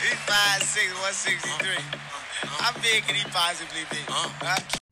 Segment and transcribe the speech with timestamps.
[0.00, 1.76] He's 5'6", 163.
[2.40, 3.98] How uh, uh, uh, big can he possibly be?
[4.08, 4.89] Huh?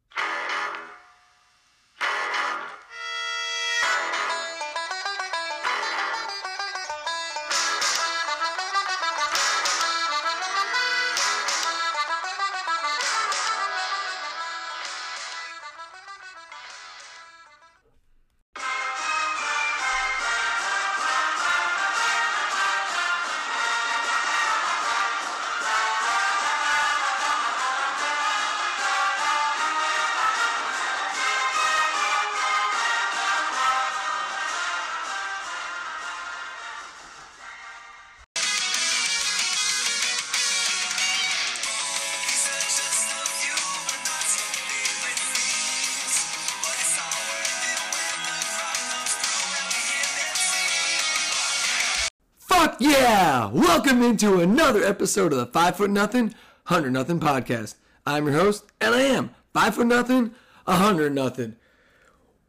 [53.89, 56.35] Welcome into another episode of the Five Foot Nothing,
[56.65, 57.77] Hundred Nothing podcast.
[58.05, 60.33] I'm your host, and I am Five Foot Nothing,
[60.67, 61.57] a Hundred Nothing.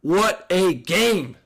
[0.01, 1.37] What a game!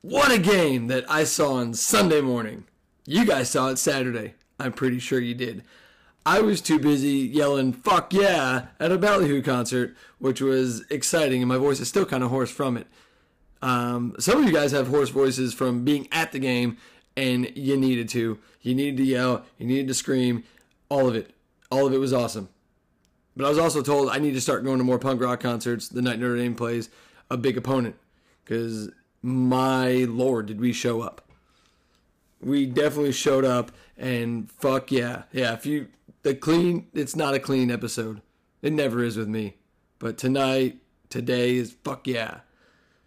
[0.00, 2.64] What a game that I saw on Sunday morning.
[3.04, 4.36] You guys saw it Saturday.
[4.58, 5.64] I'm pretty sure you did.
[6.24, 11.48] I was too busy yelling "fuck yeah" at a Ballyhoo concert, which was exciting, and
[11.50, 12.86] my voice is still kind of hoarse from it.
[13.60, 16.78] Um, some of you guys have hoarse voices from being at the game,
[17.16, 18.38] and you needed to.
[18.62, 19.44] You needed to yell.
[19.58, 20.44] You needed to scream.
[20.88, 21.34] All of it.
[21.70, 22.48] All of it was awesome.
[23.36, 25.88] But I was also told I need to start going to more punk rock concerts
[25.88, 26.88] the night Notre Dame plays
[27.30, 27.96] a big opponent.
[28.44, 28.90] Because,
[29.22, 31.22] my lord, did we show up.
[32.40, 35.22] We definitely showed up, and fuck yeah.
[35.32, 35.88] Yeah, if you.
[36.22, 36.88] The clean.
[36.94, 38.20] It's not a clean episode.
[38.62, 39.56] It never is with me.
[39.98, 40.78] But tonight,
[41.08, 42.40] today is fuck yeah.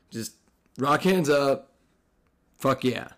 [0.09, 0.33] Just
[0.77, 1.71] rock hands up.
[2.57, 3.09] Fuck yeah.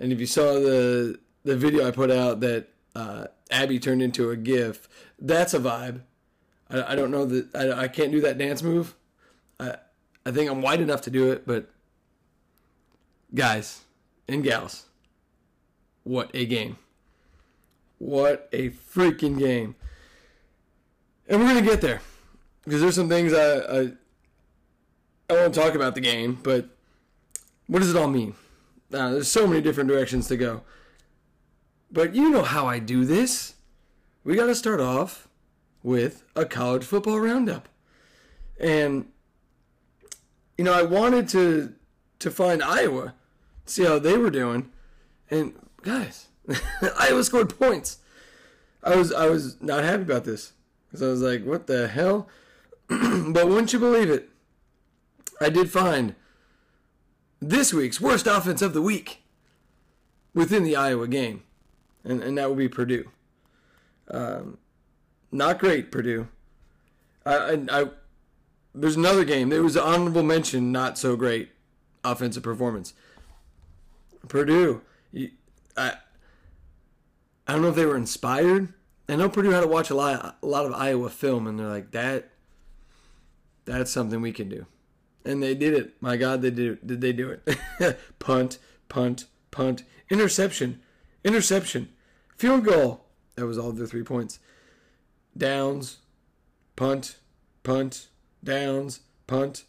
[0.00, 4.30] And if you saw the the video I put out that uh, Abby turned into
[4.30, 6.00] a GIF, that's a vibe.
[6.70, 8.96] I, I don't know that I, I can't do that dance move.
[9.60, 9.76] I
[10.24, 11.68] I think I'm wide enough to do it, but
[13.34, 13.82] guys
[14.26, 14.86] and gals,
[16.02, 16.78] what a game!
[17.98, 19.76] What a freaking game!
[21.28, 22.00] And we're gonna get there
[22.64, 23.92] because there's some things I I,
[25.28, 26.70] I won't talk about the game, but
[27.66, 28.34] what does it all mean?
[28.92, 30.62] Uh, there's so many different directions to go.
[31.90, 33.54] But you know how I do this.
[34.24, 35.28] We got to start off
[35.82, 37.68] with a college football roundup.
[38.58, 39.06] And
[40.58, 41.74] you know, I wanted to
[42.18, 43.14] to find Iowa,
[43.64, 44.70] see how they were doing.
[45.30, 46.28] And guys,
[46.98, 47.98] Iowa scored points.
[48.82, 50.52] I was I was not happy about this
[50.90, 52.28] cuz I was like, what the hell?
[52.88, 54.28] but wouldn't you believe it?
[55.40, 56.14] I did find
[57.40, 59.22] this week's worst offense of the week
[60.34, 61.42] within the Iowa game,
[62.04, 63.10] and, and that would be Purdue.
[64.08, 64.58] Um,
[65.32, 66.28] not great, Purdue.
[67.24, 67.84] I, I, I,
[68.74, 69.48] there's another game.
[69.48, 71.50] There was an honorable mention, not so great
[72.04, 72.92] offensive performance.
[74.28, 74.82] Purdue.
[75.12, 75.30] You,
[75.76, 75.94] I,
[77.46, 78.72] I don't know if they were inspired.
[79.08, 81.66] I know Purdue had to watch a lot, a lot of Iowa film, and they're
[81.66, 82.30] like that.
[83.64, 84.66] That's something we can do
[85.24, 85.94] and they did it.
[86.00, 86.86] My God, they did.
[86.86, 87.98] Did they do it?
[88.18, 88.58] punt,
[88.88, 90.80] punt, punt, interception,
[91.24, 91.88] interception,
[92.36, 93.04] field goal.
[93.36, 94.38] That was all of their three points.
[95.36, 95.98] Downs,
[96.76, 97.16] punt,
[97.62, 98.08] punt,
[98.42, 99.64] downs, punt,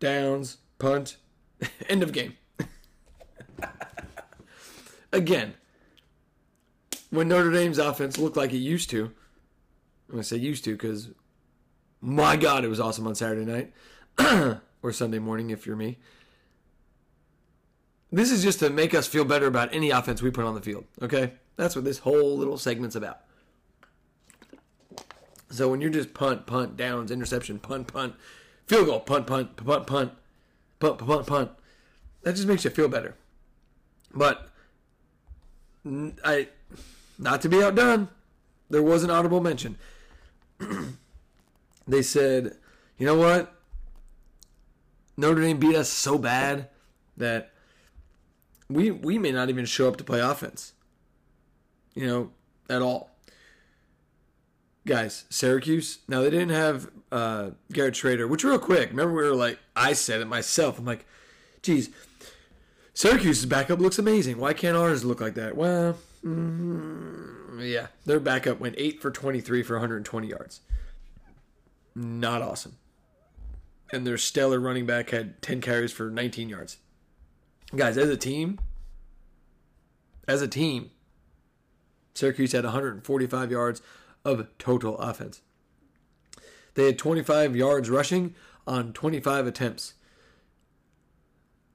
[0.00, 1.16] downs, punt.
[1.88, 2.34] End of game.
[5.12, 5.54] Again,
[7.10, 10.72] when Notre Dame's offense looked like it used to, I'm going to say used to
[10.72, 11.10] because
[12.00, 13.72] my God, it was awesome on Saturday night
[14.86, 15.98] or Sunday morning if you're me.
[18.12, 20.62] This is just to make us feel better about any offense we put on the
[20.62, 21.32] field, okay?
[21.56, 23.20] That's what this whole little segment's about.
[25.50, 28.14] So when you're just punt, punt, downs, interception, punt, punt,
[28.66, 30.12] field goal, punt, punt, punt, punt,
[30.78, 31.50] punt, punt, punt,
[32.22, 33.16] that just makes you feel better.
[34.14, 34.48] But
[36.24, 36.48] I,
[37.18, 38.08] not to be outdone,
[38.70, 39.78] there was an audible mention.
[41.88, 42.56] they said,
[42.98, 43.55] you know what?
[45.16, 46.68] Notre Dame beat us so bad
[47.16, 47.52] that
[48.68, 50.72] we we may not even show up to play offense.
[51.94, 52.30] You know,
[52.68, 53.10] at all.
[54.86, 55.98] Guys, Syracuse.
[56.06, 58.90] Now they didn't have uh, Garrett Shrader, which real quick.
[58.90, 60.78] Remember we were like, I said it myself.
[60.78, 61.06] I'm like,
[61.62, 61.90] geez,
[62.94, 64.38] Syracuse's backup looks amazing.
[64.38, 65.56] Why can't ours look like that?
[65.56, 70.60] Well, mm, yeah, their backup went eight for 23 for 120 yards.
[71.94, 72.76] Not awesome
[73.92, 76.78] and their stellar running back had 10 carries for 19 yards.
[77.74, 78.58] Guys, as a team,
[80.26, 80.90] as a team,
[82.14, 83.82] Syracuse had 145 yards
[84.24, 85.42] of total offense.
[86.74, 88.34] They had 25 yards rushing
[88.66, 89.94] on 25 attempts.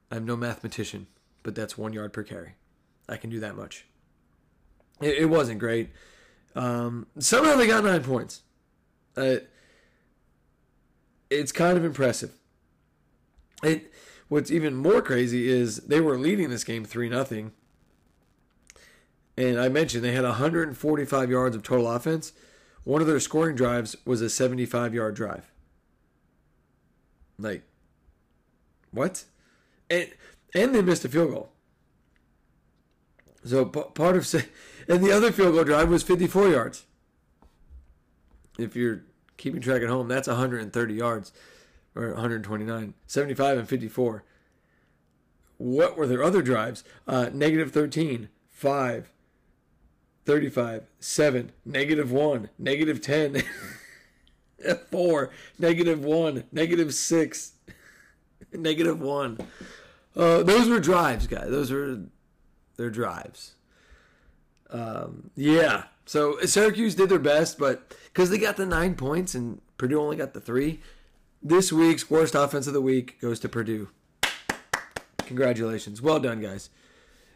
[0.10, 1.08] I'm no mathematician,
[1.44, 2.56] but that's one yard per carry.
[3.08, 3.86] I can do that much.
[5.02, 5.90] It, it wasn't great.
[6.56, 8.42] Um, somehow they got nine points.
[9.16, 9.38] Uh,
[11.32, 12.34] it's kind of impressive.
[13.64, 13.92] It
[14.28, 17.54] what's even more crazy is they were leading this game three nothing,
[19.38, 22.34] and I mentioned they had 145 yards of total offense.
[22.84, 25.52] One of their scoring drives was a 75 yard drive.
[27.40, 27.64] Like,
[28.92, 29.24] what?
[29.90, 30.10] And
[30.54, 31.50] and they missed a field goal.
[33.44, 34.32] So p- part of
[34.88, 36.86] and the other field goal drive was 54 yards.
[38.60, 39.04] If you're
[39.42, 41.34] keeping track at home, that's 130 yards
[41.96, 44.24] or 129, 75 and 54.
[45.58, 46.84] What were their other drives?
[47.08, 49.12] Uh, negative 13, 5,
[50.26, 53.44] 35, 7, negative 1, negative 10,
[54.92, 57.52] 4, negative 1, negative 6,
[58.54, 59.38] negative 1.
[60.16, 61.50] Uh, those were drives, guys.
[61.50, 62.02] Those were
[62.78, 63.56] their drives.
[64.70, 65.86] Um, yeah.
[66.06, 70.18] So Syracuse did their best, but because they got the nine points and Purdue only
[70.18, 70.82] got the three,
[71.42, 73.90] this week's worst offense of the week goes to Purdue.
[75.20, 76.02] Congratulations.
[76.02, 76.70] Well done, guys.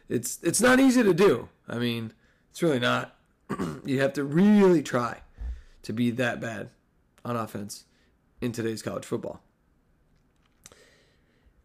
[0.08, 1.48] It's it's not easy to do.
[1.68, 2.12] I mean,
[2.50, 3.16] it's really not.
[3.84, 5.22] you have to really try
[5.82, 6.70] to be that bad
[7.24, 7.84] on offense
[8.40, 9.40] in today's college football.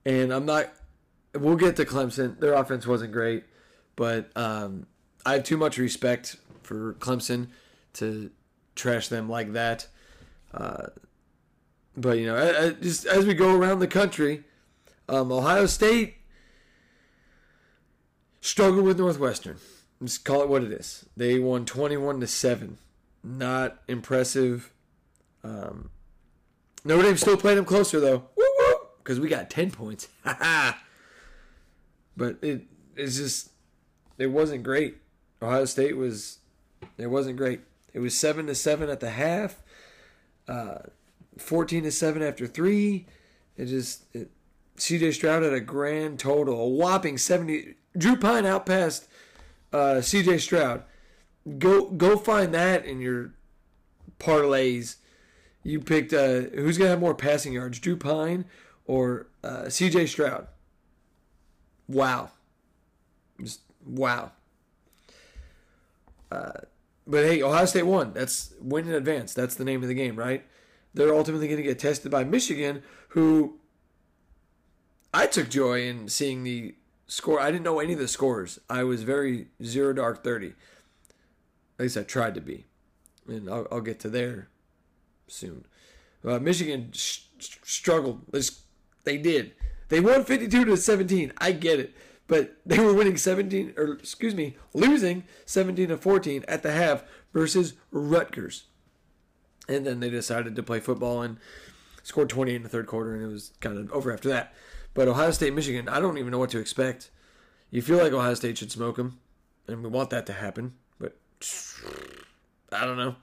[0.05, 0.73] And I'm not
[1.35, 2.39] we'll get to Clemson.
[2.39, 3.43] Their offense wasn't great,
[3.95, 4.87] but um,
[5.25, 7.47] I have too much respect for Clemson
[7.93, 8.31] to
[8.75, 9.87] trash them like that.
[10.53, 10.87] Uh,
[11.95, 14.43] but you know, I, I just as we go around the country,
[15.09, 16.15] um, Ohio State
[18.39, 19.57] struggled with Northwestern.
[20.03, 21.05] Just call it what it is.
[21.15, 22.77] They won twenty-one to seven.
[23.23, 24.71] Not impressive.
[25.43, 25.89] Um,
[26.83, 28.23] Notre Dame still played them closer though,
[28.97, 30.07] because we got ten points.
[32.17, 32.63] but it
[32.95, 33.51] it's just
[34.17, 34.97] it wasn't great.
[35.41, 36.39] Ohio State was
[36.97, 37.61] it wasn't great.
[37.93, 39.61] It was seven to seven at the half.
[40.47, 40.79] Uh,
[41.37, 43.05] 14 to 7 after three.
[43.57, 44.29] It just, it,
[44.77, 47.75] CJ Stroud had a grand total, a whopping 70.
[47.97, 49.07] Drew Pyne outpassed
[49.73, 50.83] uh, CJ Stroud.
[51.57, 53.33] Go go find that in your
[54.19, 54.97] parlays.
[55.63, 58.45] You picked uh, who's gonna have more passing yards, Drew Pyne
[58.85, 60.47] or uh, CJ Stroud.
[61.87, 62.29] Wow,
[63.41, 64.31] just wow.
[66.31, 66.51] Uh,
[67.11, 68.13] but hey, Ohio State won.
[68.13, 69.33] That's win in advance.
[69.33, 70.43] That's the name of the game, right?
[70.93, 73.59] they're ultimately going to get tested by Michigan, who
[75.13, 76.75] I took joy in seeing the
[77.07, 77.39] score.
[77.39, 78.59] I didn't know any of the scores.
[78.69, 80.47] I was very zero dark 30.
[80.47, 80.53] At
[81.79, 82.65] least I tried to be.
[83.27, 84.49] And I'll, I'll get to there
[85.27, 85.65] soon.
[86.25, 88.21] Uh, Michigan sh- struggled.
[89.03, 89.53] They did.
[89.89, 91.33] They won 52 to 17.
[91.37, 91.93] I get it.
[92.31, 97.03] But they were winning 17, or excuse me, losing 17 to 14 at the half
[97.33, 98.63] versus Rutgers.
[99.67, 101.37] And then they decided to play football and
[102.03, 104.53] scored 28 in the third quarter, and it was kind of over after that.
[104.93, 107.11] But Ohio State, Michigan, I don't even know what to expect.
[107.69, 109.19] You feel like Ohio State should smoke them,
[109.67, 111.17] and we want that to happen, but
[112.71, 113.15] I don't know.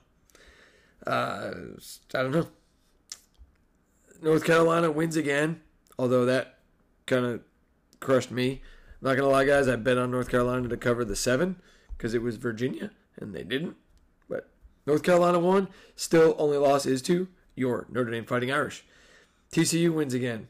[1.07, 1.55] Uh,
[2.15, 2.49] I don't know.
[4.21, 5.63] North Carolina wins again,
[5.99, 6.59] although that
[7.07, 7.41] kind of
[8.01, 8.61] crushed me.
[9.01, 9.69] Not gonna lie, guys.
[9.69, 11.61] I bet on North Carolina to cover the seven
[11.97, 13.77] because it was Virginia, and they didn't.
[14.29, 14.51] But
[14.87, 15.69] North Carolina won.
[15.95, 18.85] Still, only loss is to your Notre Dame Fighting Irish.
[19.53, 20.49] TCU wins again.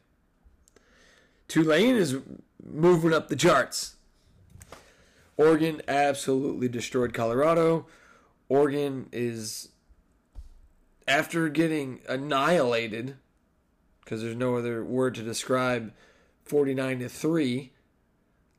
[1.46, 2.18] Tulane is
[2.62, 3.96] moving up the charts.
[5.36, 7.86] Oregon absolutely destroyed Colorado.
[8.48, 9.68] Oregon is,
[11.06, 13.16] after getting annihilated,
[14.04, 15.92] because there's no other word to describe
[16.44, 17.72] 49 to 3,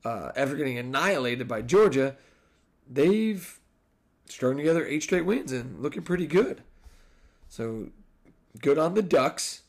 [0.06, 2.16] uh, after getting annihilated by Georgia,
[2.90, 3.60] they've
[4.26, 6.62] strung together eight straight wins and looking pretty good.
[7.50, 7.90] So
[8.62, 9.64] good on the Ducks.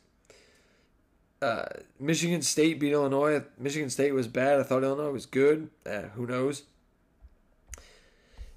[1.42, 1.64] Uh,
[1.98, 3.42] Michigan State beat Illinois.
[3.58, 4.60] Michigan State was bad.
[4.60, 5.70] I thought Illinois was good.
[5.86, 6.64] Eh, who knows?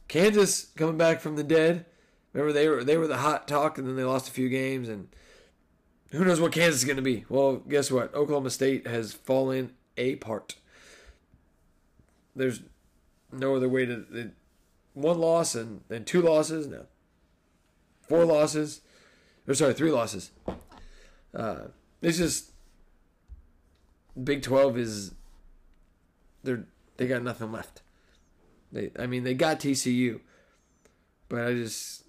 [0.09, 1.85] Kansas coming back from the dead.
[2.33, 4.89] Remember they were they were the hot talk, and then they lost a few games,
[4.89, 5.07] and
[6.11, 7.25] who knows what Kansas is going to be?
[7.29, 8.13] Well, guess what?
[8.13, 10.55] Oklahoma State has fallen apart.
[12.35, 12.61] There's
[13.31, 14.31] no other way to
[14.93, 16.85] one loss and then two losses, no,
[18.07, 18.81] four losses,
[19.47, 20.31] or sorry, three losses.
[21.33, 21.65] Uh,
[22.01, 22.51] it's just
[24.21, 25.13] Big Twelve is
[26.43, 26.65] they're
[26.97, 27.81] they got nothing left.
[28.71, 30.19] They, I mean, they got TCU,
[31.29, 32.03] But I just,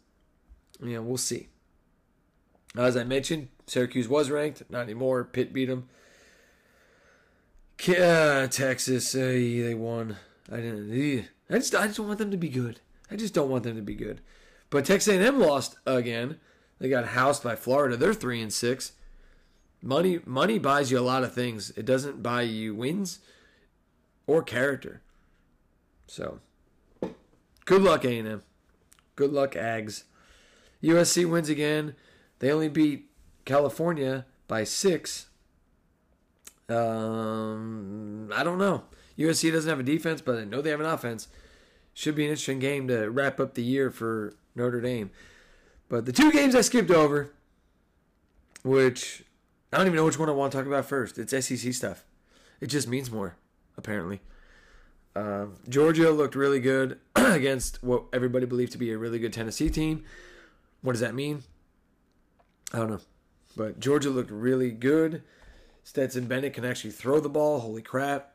[0.83, 1.49] you know, we'll see.
[2.77, 5.25] As I mentioned, Syracuse was ranked, not anymore.
[5.25, 5.89] Pitt beat them.
[7.81, 10.17] Uh, Texas, uh, they won.
[10.51, 11.29] I didn't.
[11.51, 12.81] I just, I just don't want them to be good.
[13.11, 14.21] I just don't want them to be good.
[14.71, 16.39] But Texas A&M lost again.
[16.79, 17.97] They got housed by Florida.
[17.97, 18.93] They're three and six.
[19.83, 21.71] Money, money buys you a lot of things.
[21.77, 23.21] It doesn't buy you wins
[24.27, 25.03] or character.
[26.07, 26.41] So,
[27.65, 28.43] good luck A&M.
[29.17, 30.05] Good luck Ags.
[30.83, 31.95] USC wins again.
[32.39, 33.11] They only beat
[33.45, 35.27] California by six.
[36.69, 38.85] Um, I don't know.
[39.19, 41.29] USC doesn't have a defense, but I know they have an offense.
[41.93, 45.11] Should be an interesting game to wrap up the year for Notre Dame.
[45.89, 47.31] But the two games I skipped over,
[48.63, 49.25] which
[49.73, 51.19] I don't even know which one I want to talk about first.
[51.19, 52.05] It's SEC stuff.
[52.61, 53.37] It just means more,
[53.77, 54.21] apparently.
[55.15, 59.71] Um, Georgia looked really good against what everybody believed to be a really good Tennessee
[59.71, 60.05] team.
[60.83, 61.45] What does that mean?
[62.73, 63.01] I don't know.
[63.57, 65.23] But Georgia looked really good.
[65.85, 67.61] Stetson Bennett can actually throw the ball.
[67.61, 68.33] Holy crap.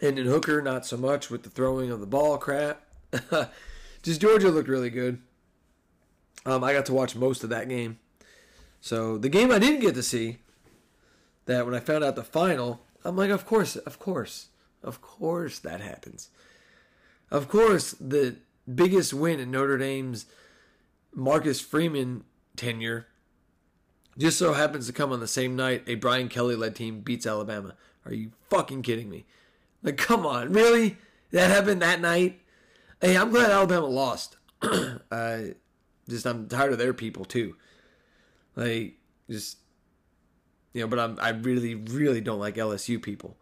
[0.00, 2.84] And in Hooker, not so much with the throwing of the ball crap.
[4.02, 5.22] Just Georgia looked really good.
[6.44, 8.00] Um, I got to watch most of that game.
[8.80, 10.38] So the game I didn't get to see,
[11.46, 14.48] that when I found out the final, I'm like, of course, of course,
[14.82, 16.30] of course that happens.
[17.30, 18.36] Of course, the
[18.72, 20.26] biggest win in Notre Dame's
[21.14, 22.24] Marcus Freeman
[22.56, 23.06] tenure
[24.18, 27.26] just so happens to come on the same night a Brian Kelly led team beats
[27.26, 27.74] Alabama.
[28.04, 29.24] Are you fucking kidding me?
[29.82, 30.96] Like, come on, really?
[31.30, 32.40] That happened that night?
[33.00, 34.36] Hey, I'm glad Alabama lost.
[34.62, 35.54] I
[36.08, 37.56] just I'm tired of their people too.
[38.54, 38.94] Like,
[39.30, 39.58] just
[40.72, 43.36] you know, but I'm I really really don't like LSU people,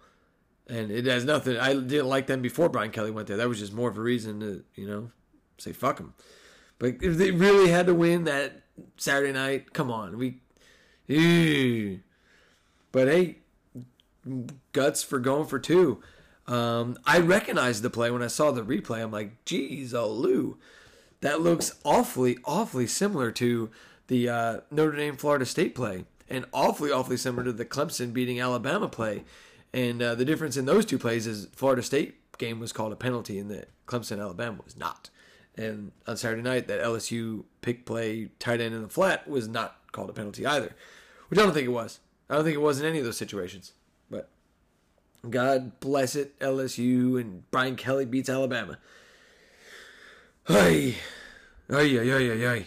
[0.69, 1.57] and it has nothing.
[1.57, 3.37] I didn't like them before Brian Kelly went there.
[3.37, 5.11] That was just more of a reason to you know
[5.59, 6.15] say fuck them.
[6.79, 8.63] But if they really had to win that
[8.97, 10.41] Saturday night, come on, we.
[12.93, 13.39] But hey,
[14.73, 16.03] guts for going for two.
[16.47, 19.03] Um, I recognized the play when I saw the replay.
[19.03, 20.59] I'm like, geez, oh Lou,
[21.21, 23.71] that looks awfully, awfully similar to
[24.09, 28.41] the uh, Notre Dame Florida State play, and awfully, awfully similar to the Clemson beating
[28.41, 29.25] Alabama play.
[29.73, 32.97] And uh, the difference in those two plays is Florida State game was called a
[32.97, 35.11] penalty, and the Clemson Alabama was not.
[35.57, 39.77] And on Saturday night, that LSU pick play tight end in the flat was not
[39.93, 40.75] called a penalty either,
[41.31, 42.01] which I don't think it was.
[42.29, 43.73] I don't think it was in any of those situations.
[44.11, 44.29] But
[45.29, 48.79] God bless it, LSU and Brian Kelly beats Alabama.
[50.47, 50.97] Hey,
[51.69, 52.67] hey, hey, hey, hey.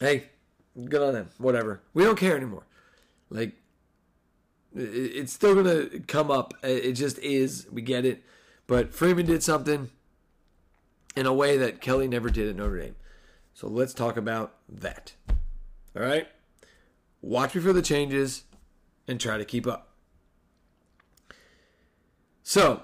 [0.00, 0.24] Hey,
[0.84, 1.28] good on them.
[1.38, 1.82] Whatever.
[1.92, 2.64] We don't care anymore.
[3.30, 3.52] Like,
[4.74, 6.54] it's still gonna come up.
[6.62, 7.66] It just is.
[7.70, 8.22] We get it.
[8.66, 9.90] But Freeman did something
[11.16, 12.96] in a way that Kelly never did at Notre Dame.
[13.52, 15.14] So let's talk about that.
[15.96, 16.28] All right?
[17.20, 18.44] Watch me for the changes
[19.06, 19.88] and try to keep up.
[22.42, 22.82] So,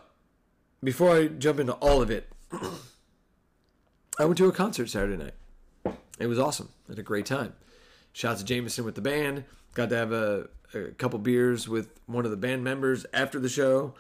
[0.82, 2.30] before I jump into all of it,
[4.18, 5.96] I went to a concert Saturday night.
[6.18, 6.68] It was awesome.
[6.88, 7.54] I had a great time.
[8.12, 9.44] Shots of Jameson with the band.
[9.74, 13.48] Got to have a, a couple beers with one of the band members after the
[13.48, 13.94] show.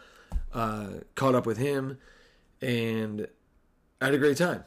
[0.52, 1.98] Uh, caught up with him,
[2.60, 3.26] and
[4.00, 4.64] I had a great time.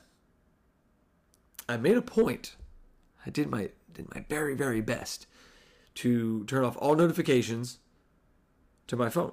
[1.69, 2.55] I made a point.
[3.25, 5.27] I did my did my very very best
[5.97, 7.79] to turn off all notifications
[8.85, 9.31] to my phone.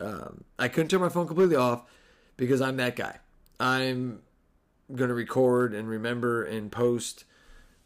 [0.00, 1.84] Um, I couldn't turn my phone completely off
[2.36, 3.20] because I'm that guy.
[3.60, 4.22] I'm
[4.92, 7.24] going to record and remember and post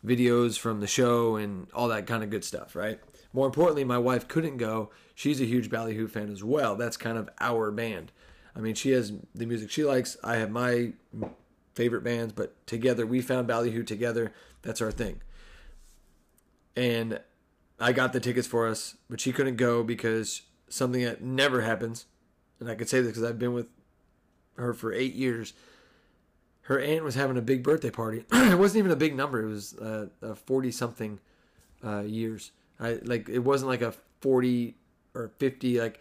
[0.05, 3.01] videos from the show and all that kind of good stuff, right?
[3.35, 4.91] More importantly, my wife couldn't go.
[5.15, 6.75] She's a huge Ballyhoo fan as well.
[6.75, 8.13] That's kind of our band.
[8.57, 10.17] I mean, she has the music she likes.
[10.25, 10.95] I have my
[11.75, 14.33] favorite bands, but together we found Ballyhoo together.
[14.63, 15.21] That's our thing.
[16.75, 17.21] And
[17.81, 22.07] I got the tickets for us, but she couldn't go because something that never happens,
[22.61, 23.67] and I could say this because I've been with
[24.57, 25.53] her for eight years.
[26.63, 28.25] Her aunt was having a big birthday party.
[28.33, 29.43] it wasn't even a big number.
[29.43, 30.09] It was uh,
[30.45, 31.21] forty something
[31.85, 32.53] uh, years.
[32.81, 34.77] I like it wasn't like a forty
[35.15, 35.81] or fifty.
[35.81, 36.01] Like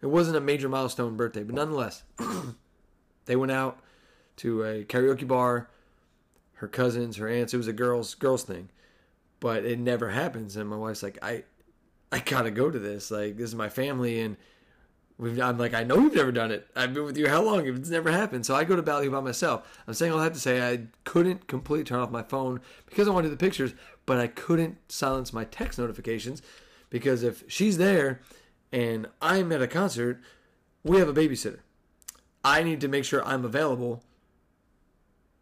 [0.00, 2.02] it wasn't a major milestone birthday, but nonetheless,
[3.26, 3.80] they went out
[4.36, 5.68] to a karaoke bar.
[6.54, 7.54] Her cousins, her aunts.
[7.54, 8.70] It was a girls girls thing,
[9.40, 10.56] but it never happens.
[10.56, 11.44] And my wife's like, I
[12.10, 13.10] I gotta go to this.
[13.10, 14.36] Like, this is my family, and
[15.18, 15.40] we've.
[15.40, 16.66] I'm like, I know you've never done it.
[16.74, 17.66] I've been with you how long?
[17.66, 18.46] It's never happened.
[18.46, 19.80] So I go to Bally by myself.
[19.86, 20.72] I'm saying all I have to say.
[20.72, 23.74] I couldn't completely turn off my phone because I wanted the pictures,
[24.06, 26.42] but I couldn't silence my text notifications
[26.90, 28.20] because if she's there
[28.72, 30.20] and I'm at a concert,
[30.82, 31.60] we have a babysitter.
[32.44, 34.02] I need to make sure I'm available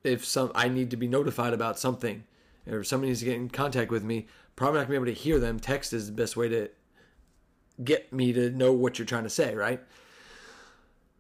[0.03, 2.25] if some I need to be notified about something
[2.69, 5.23] or somebody needs to get in contact with me, probably not gonna be able to
[5.23, 5.61] hear them.
[5.61, 6.71] Text is the best way to
[7.83, 9.81] get me to know what you're trying to say, right?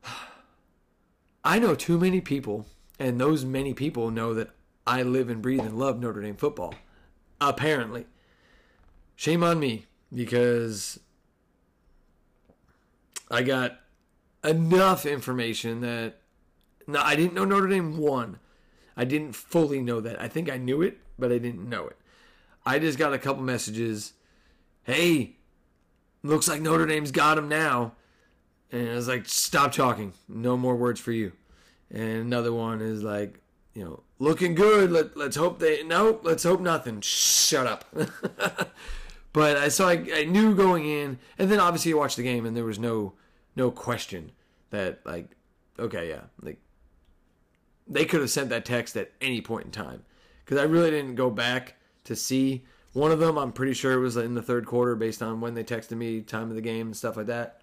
[1.45, 2.67] I know too many people,
[2.99, 4.51] and those many people know that
[4.87, 6.75] I live and breathe and love Notre Dame football.
[7.41, 8.07] Apparently.
[9.17, 11.01] Shame on me because
[13.31, 13.81] I got
[14.45, 16.21] enough information that
[16.87, 18.39] no, I didn't know Notre Dame won.
[18.97, 20.21] I didn't fully know that.
[20.21, 21.97] I think I knew it, but I didn't know it.
[22.65, 24.13] I just got a couple messages.
[24.83, 25.37] Hey,
[26.23, 27.93] looks like Notre Dame's got him now.
[28.73, 30.13] And I was like, stop talking.
[30.29, 31.33] No more words for you.
[31.91, 33.41] And another one is like,
[33.75, 34.91] you know, looking good.
[34.91, 37.01] Let, let's hope they, no, let's hope nothing.
[37.01, 37.85] Shut up.
[39.33, 42.45] but I saw, I, I knew going in, and then obviously I watched the game
[42.45, 43.13] and there was no,
[43.55, 44.33] no question
[44.71, 45.31] that like,
[45.79, 46.59] okay, yeah, like
[47.87, 50.05] they could have sent that text at any point in time.
[50.47, 51.75] Because I really didn't go back
[52.05, 52.65] to see.
[52.93, 55.53] One of them, I'm pretty sure it was in the third quarter based on when
[55.53, 57.61] they texted me, time of the game, and stuff like that.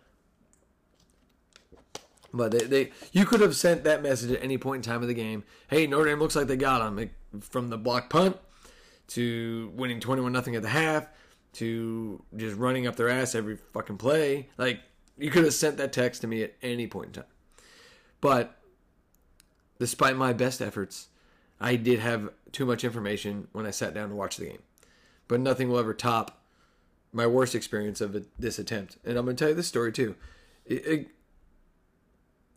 [2.34, 5.08] But they, they you could have sent that message at any point in time of
[5.08, 5.44] the game.
[5.70, 7.10] Hey, Notre Dame looks like they got them.
[7.40, 8.38] From the block punt
[9.10, 11.08] to winning 21 nothing at the half
[11.54, 14.50] to just running up their ass every fucking play.
[14.58, 14.82] Like,
[15.18, 17.32] you could have sent that text to me at any point in time.
[18.22, 18.58] But
[19.80, 21.10] despite my best efforts,
[21.60, 24.64] I did have too much information when I sat down to watch the game.
[25.28, 26.42] But nothing will ever top
[27.12, 28.98] my worst experience of this attempt.
[29.04, 30.16] And I'm going to tell you this story too.
[30.66, 31.10] It, it,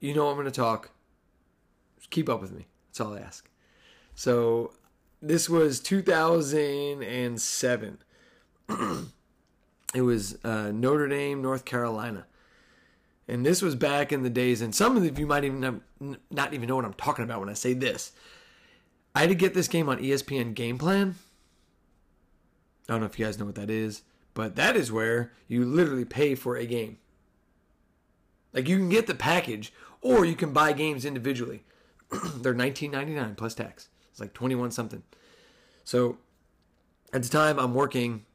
[0.01, 0.91] you know I'm going to talk.
[1.99, 2.69] Just keep up with me.
[2.89, 3.51] That's all I ask.
[4.15, 4.75] So
[5.21, 7.99] this was 2007.
[9.95, 12.27] it was uh, Notre Dame, North Carolina.
[13.29, 15.81] And this was back in the days, and some of you might even
[16.31, 18.13] not even know what I'm talking about when I say this.
[19.17, 21.15] I had to get this game on ESPN Game Plan.
[22.87, 24.03] I don't know if you guys know what that is,
[24.35, 26.99] but that is where you literally pay for a game.
[28.53, 31.65] Like you can get the package, or you can buy games individually.
[32.37, 33.89] They're 19.99 plus tax.
[34.11, 35.03] It's like 21 something.
[35.83, 36.19] So
[37.15, 38.27] at the time, I'm working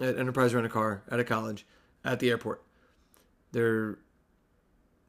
[0.00, 1.66] at Enterprise Rent a Car at a college
[2.02, 2.62] at the airport.
[3.52, 3.98] They're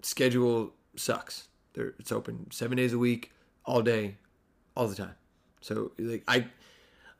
[0.01, 1.47] schedule sucks.
[1.71, 3.31] They're, it's open seven days a week,
[3.63, 4.17] all day,
[4.75, 5.15] all the time.
[5.61, 6.47] So like I,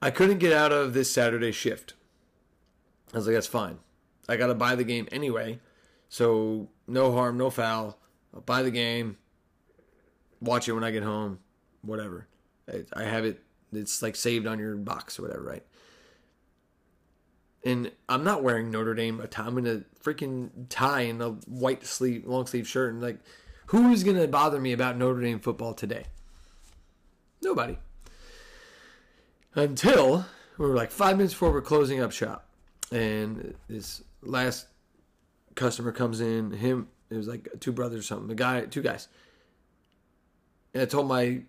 [0.02, 1.94] I couldn't get out of this Saturday shift.
[3.14, 3.80] I was like, that's fine.
[4.28, 5.60] I got to buy the game anyway,
[6.10, 7.98] so no harm, no foul.
[8.34, 9.18] I'll buy the game,
[10.40, 11.40] watch it when I get home,
[11.82, 12.28] whatever.
[12.94, 13.42] I have it.
[13.74, 15.66] It's like saved on your box or whatever, right?
[17.64, 19.24] and I'm not wearing Notre Dame.
[19.38, 23.20] I'm in a freaking tie and a white sleeve, long sleeve shirt, and like,
[23.68, 26.06] who is gonna bother me about Notre Dame football today?
[27.42, 27.78] Nobody.
[29.56, 30.26] Until
[30.58, 32.48] we were like five minutes before we're closing up shop,
[32.92, 34.68] and this last
[35.56, 36.52] customer comes in.
[36.52, 38.28] Him, it was like two brothers or something.
[38.28, 39.08] The guy, two guys.
[40.74, 41.42] And I told my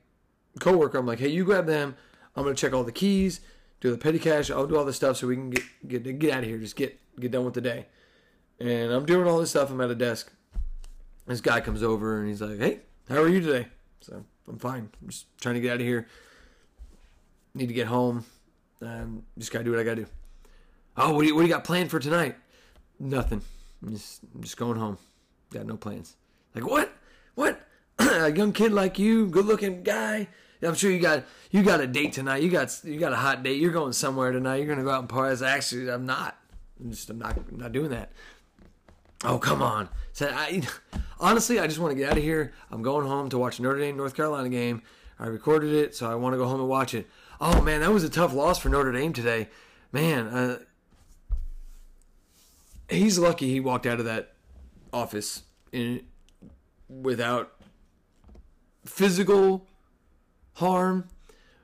[0.58, 1.94] coworker, I'm like, hey, you grab them.
[2.34, 3.40] I'm gonna check all the keys
[3.82, 4.50] do the petty cash.
[4.50, 6.56] I'll do all this stuff so we can get get get out of here.
[6.56, 7.86] Just get get done with the day.
[8.60, 9.70] And I'm doing all this stuff.
[9.70, 10.32] I'm at a desk.
[11.26, 13.68] This guy comes over and he's like, "Hey, how are you today?"
[14.00, 14.88] So I'm fine.
[15.02, 16.06] I'm just trying to get out of here.
[17.54, 18.24] Need to get home.
[18.80, 20.06] Um, just gotta do what I gotta do.
[20.96, 22.36] Oh, what do you what do you got planned for tonight?
[22.98, 23.42] Nothing.
[23.82, 24.98] I'm just I'm just going home.
[25.52, 26.16] Got no plans.
[26.54, 26.92] Like what?
[27.34, 27.60] What?
[27.98, 30.28] a young kid like you, good looking guy,
[30.62, 32.42] I'm sure you got you got a date tonight.
[32.42, 33.60] You got you got a hot date.
[33.60, 34.56] You're going somewhere tonight.
[34.56, 35.44] You're gonna go out and party.
[35.44, 36.38] Actually, I'm not.
[36.80, 38.12] I'm just I'm not I'm not doing that.
[39.24, 39.88] Oh come on.
[40.12, 40.62] So I
[41.20, 42.52] honestly I just want to get out of here.
[42.70, 44.82] I'm going home to watch Notre Dame North Carolina game.
[45.18, 47.08] I recorded it, so I want to go home and watch it.
[47.44, 49.48] Oh man, that was a tough loss for Notre Dame today.
[49.90, 50.58] Man, uh,
[52.88, 54.34] he's lucky he walked out of that
[54.92, 56.06] office in
[56.88, 57.60] without
[58.84, 59.66] physical
[60.54, 61.08] harm,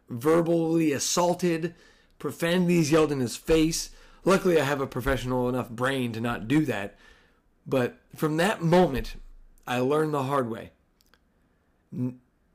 [0.08, 1.76] verbally assaulted,
[2.18, 3.90] profanities yelled in his face.
[4.24, 6.98] Luckily, I have a professional enough brain to not do that.
[7.64, 9.14] But from that moment,
[9.64, 10.72] I learned the hard way.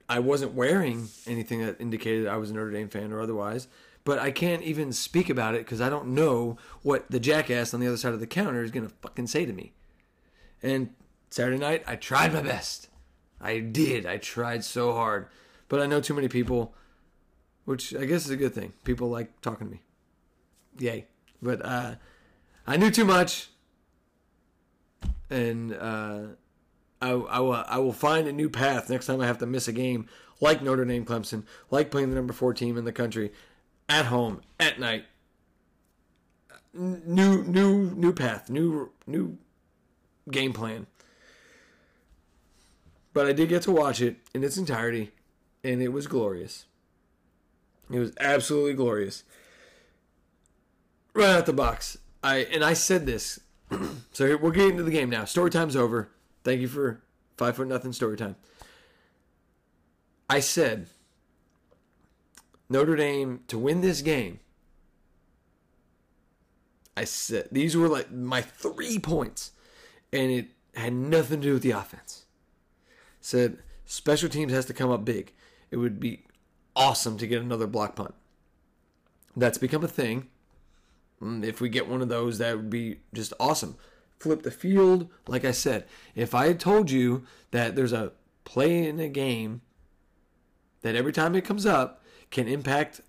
[0.09, 3.67] I wasn't wearing anything that indicated I was a Notre Dame fan or otherwise,
[4.03, 7.79] but I can't even speak about it because I don't know what the jackass on
[7.79, 9.73] the other side of the counter is going to fucking say to me.
[10.61, 10.93] And
[11.29, 12.89] Saturday night, I tried my best.
[13.41, 14.05] I did.
[14.05, 15.27] I tried so hard.
[15.67, 16.73] But I know too many people,
[17.65, 18.73] which I guess is a good thing.
[18.83, 19.81] People like talking to me.
[20.79, 21.07] Yay.
[21.41, 21.95] But uh,
[22.67, 23.49] I knew too much.
[25.29, 26.21] And uh,
[27.03, 29.67] I, I, will, I will find a new path next time I have to miss
[29.67, 30.07] a game
[30.39, 33.33] like Notre Dame, Clemson, like playing the number four team in the country,
[33.89, 35.03] at home at night.
[36.73, 39.37] New, new, new path, new, new
[40.31, 40.87] game plan.
[43.11, 45.11] But I did get to watch it in its entirety,
[45.61, 46.65] and it was glorious.
[47.91, 49.25] It was absolutely glorious.
[51.13, 51.97] Right out the box.
[52.23, 53.41] I and I said this.
[54.13, 55.25] so we're getting to the game now.
[55.25, 56.09] Story time's over.
[56.43, 57.01] Thank you for
[57.37, 58.35] five foot nothing story time.
[60.29, 60.87] I said
[62.69, 64.39] Notre Dame to win this game.
[66.95, 69.51] I said these were like my three points,
[70.11, 72.25] and it had nothing to do with the offense.
[73.21, 75.33] Said special teams has to come up big.
[75.71, 76.25] It would be
[76.75, 78.13] awesome to get another block punt.
[79.35, 80.27] That's become a thing.
[81.21, 83.75] Mm, if we get one of those, that would be just awesome.
[84.23, 85.85] Flip the field, like I said.
[86.15, 88.13] If I had told you that there's a
[88.45, 89.59] play in a game
[90.81, 93.01] that every time it comes up can impact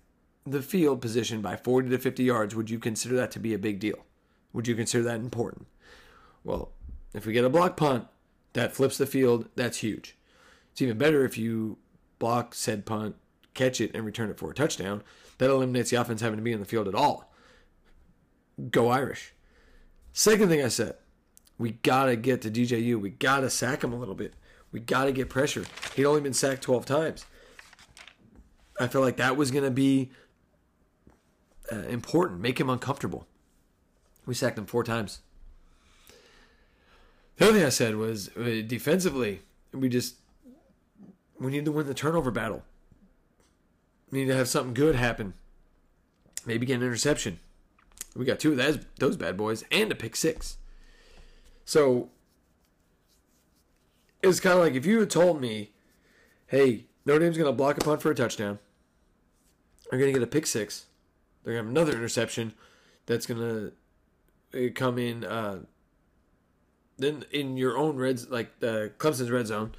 [0.45, 3.57] the field position by 40 to 50 yards, would you consider that to be a
[3.57, 3.99] big deal?
[4.51, 5.67] Would you consider that important?
[6.43, 6.73] Well,
[7.13, 8.07] if we get a block punt
[8.51, 10.17] that flips the field, that's huge.
[10.73, 11.77] It's even better if you
[12.19, 13.15] block said punt,
[13.53, 15.01] catch it, and return it for a touchdown.
[15.37, 17.33] That eliminates the offense having to be in the field at all.
[18.69, 19.33] Go Irish.
[20.11, 20.95] Second thing I said,
[21.57, 22.99] we gotta get to DJU.
[22.99, 24.33] We gotta sack him a little bit.
[24.71, 25.65] We gotta get pressure.
[25.95, 27.25] He'd only been sacked 12 times.
[28.79, 30.11] I felt like that was gonna be
[31.71, 32.41] uh, important.
[32.41, 33.27] Make him uncomfortable.
[34.25, 35.21] We sacked him four times.
[37.37, 39.41] The other thing I said was uh, defensively,
[39.73, 40.15] we just
[41.39, 42.63] we need to win the turnover battle.
[44.11, 45.33] We need to have something good happen.
[46.45, 47.39] Maybe get an interception.
[48.15, 50.57] We got two of those, those bad boys and a pick six.
[51.65, 52.09] So
[54.23, 55.71] it's kind of like if you had told me,
[56.47, 58.59] hey, Notre Dame's going to block a punt for a touchdown,
[59.89, 60.85] they're going to get a pick six,
[61.43, 62.53] they're going to have another interception
[63.05, 63.71] that's going
[64.51, 65.23] to come in.
[65.23, 65.59] Uh,
[66.97, 69.75] then in your own red, like the Clemson's red zone,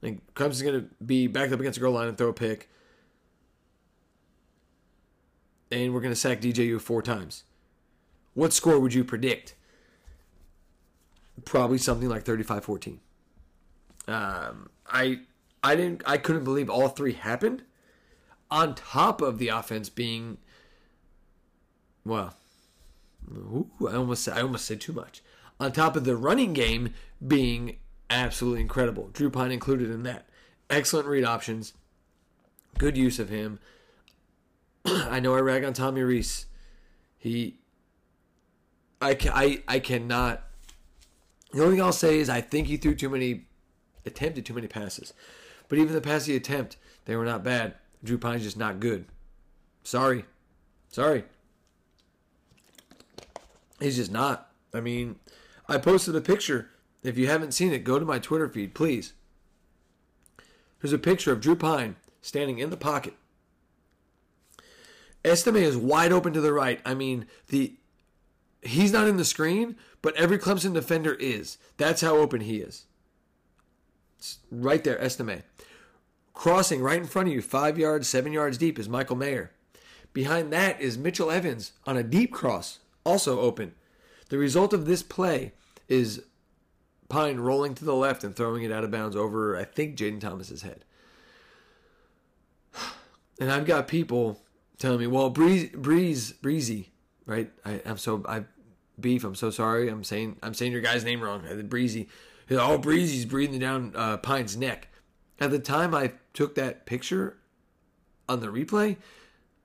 [0.00, 2.68] like Clemson's going to be backed up against the goal line and throw a pick
[5.70, 7.44] and we're going to sack DJU four times.
[8.34, 9.54] What score would you predict?
[11.46, 12.98] Probably something like 35-14.
[14.08, 15.20] Um, I
[15.64, 17.62] I didn't I couldn't believe all three happened
[18.50, 20.38] on top of the offense being
[22.04, 22.36] well
[23.32, 25.22] ooh, I almost I almost said too much.
[25.58, 26.92] On top of the running game
[27.26, 27.78] being
[28.10, 29.08] absolutely incredible.
[29.12, 30.28] Drew Pyne included in that.
[30.68, 31.72] Excellent read options.
[32.78, 33.58] Good use of him.
[34.84, 36.46] I know I rag on Tommy Rees.
[37.18, 37.58] He,
[39.00, 40.45] I, I, I cannot.
[41.52, 43.46] The only thing I'll say is I think he threw too many,
[44.04, 45.12] attempted too many passes.
[45.68, 47.74] But even the passes he attempt, they were not bad.
[48.04, 49.06] Drew Pyne's just not good.
[49.82, 50.24] Sorry.
[50.90, 51.24] Sorry.
[53.80, 54.50] He's just not.
[54.72, 55.16] I mean,
[55.68, 56.70] I posted a picture.
[57.02, 59.12] If you haven't seen it, go to my Twitter feed, please.
[60.80, 63.14] There's a picture of Drew Pyne standing in the pocket
[65.26, 66.80] Estime is wide open to the right.
[66.84, 67.74] I mean, the
[68.66, 71.58] he's not in the screen, but every Clemson defender is.
[71.76, 72.86] That's how open he is.
[74.18, 75.42] It's right there, Estime.
[76.34, 79.52] Crossing right in front of you, five yards, seven yards deep, is Michael Mayer.
[80.12, 83.74] Behind that is Mitchell Evans on a deep cross, also open.
[84.28, 85.52] The result of this play
[85.88, 86.24] is
[87.08, 90.20] Pyne rolling to the left and throwing it out of bounds over, I think, Jayden
[90.20, 90.84] Thomas's head.
[93.38, 94.40] And I've got people
[94.78, 96.88] telling me, well, Breeze, Breeze, Breezy,
[97.26, 97.50] right?
[97.66, 98.44] I, I'm so I
[98.98, 99.24] beef.
[99.24, 99.88] I'm so sorry.
[99.88, 101.42] I'm saying I'm saying your guy's name wrong.
[101.68, 102.08] Breezy.
[102.50, 104.88] Oh, Breezy's breathing down uh, Pyne's neck.
[105.40, 107.36] At the time I took that picture
[108.28, 108.96] on the replay,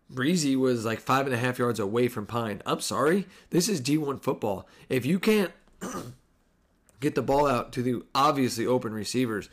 [0.09, 2.61] Breezy was like five and a half yards away from Pyne.
[2.65, 3.27] I'm sorry.
[3.51, 4.67] This is D1 football.
[4.89, 5.51] If you can't
[6.99, 9.49] get the ball out to the obviously open receivers,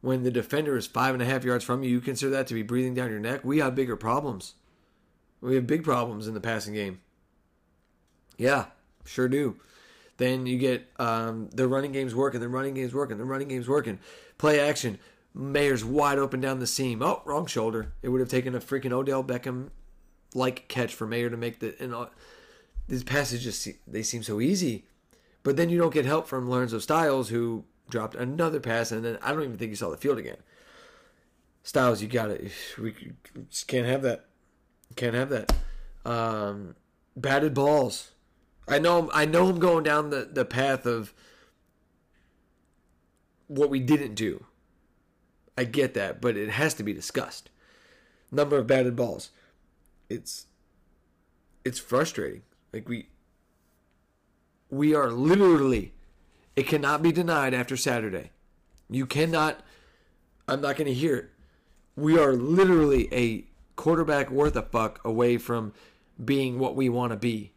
[0.00, 2.54] when the defender is five and a half yards from you, you consider that to
[2.54, 3.44] be breathing down your neck.
[3.44, 4.54] We have bigger problems.
[5.40, 7.00] We have big problems in the passing game.
[8.36, 8.66] Yeah,
[9.04, 9.56] sure do.
[10.16, 13.68] Then you get um, the running game's working, the running game's working, the running game's
[13.68, 13.98] working.
[14.38, 14.98] Play action.
[15.34, 17.02] Mayer's wide open down the seam.
[17.02, 17.92] Oh, wrong shoulder.
[18.02, 19.70] It would have taken a freaking Odell Beckham
[20.34, 21.74] like catch for Mayer to make the.
[21.80, 22.10] And all,
[22.88, 24.84] these passes just they seem so easy,
[25.42, 29.18] but then you don't get help from Lorenzo Styles, who dropped another pass, and then
[29.22, 30.38] I don't even think he saw the field again.
[31.62, 32.50] Styles, you got it.
[32.78, 32.94] We
[33.48, 34.26] just can't have that.
[34.96, 35.52] Can't have that.
[36.04, 36.74] Um,
[37.16, 38.10] batted balls.
[38.68, 39.10] I know.
[39.12, 39.48] I know.
[39.48, 41.12] I'm going down the the path of
[43.48, 44.46] what we didn't do.
[45.56, 47.50] I get that, but it has to be discussed.
[48.30, 49.30] Number of batted balls.
[50.08, 50.46] It's
[51.64, 52.42] it's frustrating.
[52.72, 53.08] Like we
[54.70, 55.92] we are literally
[56.56, 58.30] it cannot be denied after Saturday.
[58.88, 59.60] You cannot
[60.48, 61.30] I'm not going to hear it.
[61.94, 63.44] We are literally a
[63.76, 65.72] quarterback worth a fuck away from
[66.22, 67.51] being what we want to be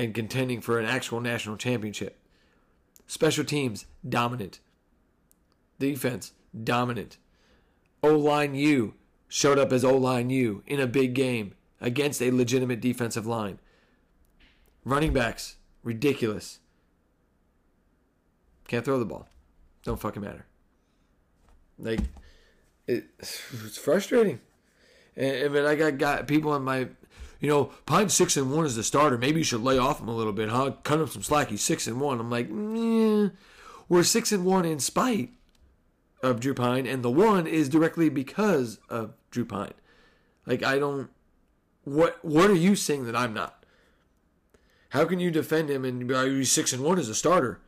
[0.00, 2.16] and contending for an actual national championship.
[3.06, 4.58] Special teams dominant.
[5.78, 6.32] Defense
[6.64, 7.18] dominant.
[8.02, 8.94] O line U
[9.28, 13.58] showed up as O line U in a big game against a legitimate defensive line.
[14.86, 16.60] Running backs ridiculous.
[18.68, 19.28] Can't throw the ball.
[19.84, 20.46] Don't fucking matter.
[21.78, 22.00] Like
[22.86, 24.40] it, it's frustrating.
[25.14, 26.88] And, and I got got people on my
[27.40, 29.16] you know, Pyne's six and one as the starter.
[29.16, 30.72] Maybe you should lay off him a little bit, huh?
[30.82, 31.48] Cut him some slack.
[31.48, 32.20] He's six and one.
[32.20, 33.30] I'm like, yeah,
[33.88, 35.30] we're six and one in spite
[36.22, 39.72] of Drew Pyne, and the one is directly because of Drew Pyne.
[40.46, 41.08] Like I don't.
[41.84, 43.64] What What are you saying that I'm not?
[44.90, 47.14] How can you defend him and be like, oh, he's six and one as a
[47.14, 47.60] starter?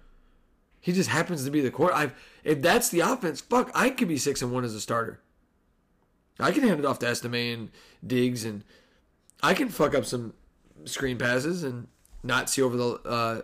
[0.80, 1.94] He just happens to be the core.
[1.94, 2.10] I
[2.44, 5.20] if that's the offense, fuck, I could be six and one as a starter.
[6.40, 7.70] I can hand it off to Estime and
[8.04, 8.64] Diggs and
[9.42, 10.34] I can fuck up some
[10.84, 11.88] screen passes and
[12.22, 13.40] not see over the uh,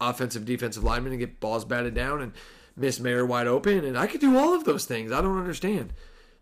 [0.00, 2.32] offensive defensive lineman and get balls batted down and
[2.76, 3.84] miss Mayer wide open.
[3.84, 5.12] And I could do all of those things.
[5.12, 5.92] I don't understand.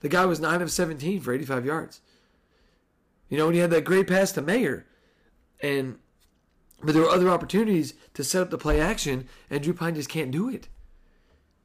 [0.01, 2.01] The guy was 9 of 17 for 85 yards.
[3.29, 4.87] You know, and he had that great pass to Mayer.
[5.61, 5.99] And
[6.83, 10.09] but there were other opportunities to set up the play action, and Drew Pyne just
[10.09, 10.69] can't do it.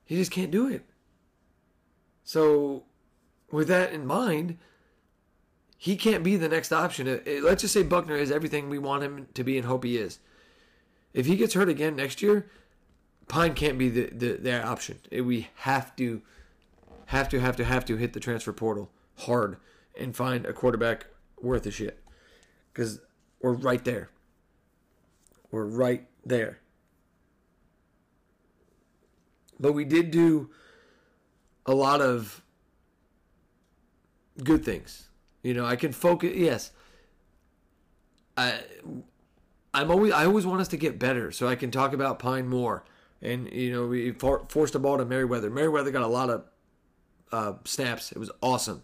[0.06, 0.86] He just can't do it.
[2.24, 2.86] So,
[3.52, 4.58] with that in mind,
[5.84, 7.22] he can't be the next option.
[7.44, 10.20] Let's just say Buchner is everything we want him to be and hope he is.
[11.14, 12.48] If he gets hurt again next year,
[13.28, 15.00] Pyne can't be the, the, the option.
[15.12, 16.22] We have to,
[17.08, 19.58] have to, have to, have to hit the transfer portal hard
[20.00, 21.08] and find a quarterback
[21.42, 22.02] worth a shit.
[22.72, 23.02] Because
[23.42, 24.10] we're right there.
[25.52, 26.60] We're right there.
[29.60, 30.50] But we did do
[31.66, 32.42] a lot of
[34.42, 35.10] good things
[35.44, 36.32] you know, I can focus.
[36.36, 36.72] Yes,
[38.36, 38.60] I,
[39.74, 40.14] I'm always.
[40.14, 42.86] I always want us to get better, so I can talk about Pyne more.
[43.22, 45.50] And you know, we for, forced a ball to Merriweather.
[45.50, 46.46] Merriweather got a lot of
[47.32, 48.12] uh, snaps.
[48.12, 48.84] It was awesome,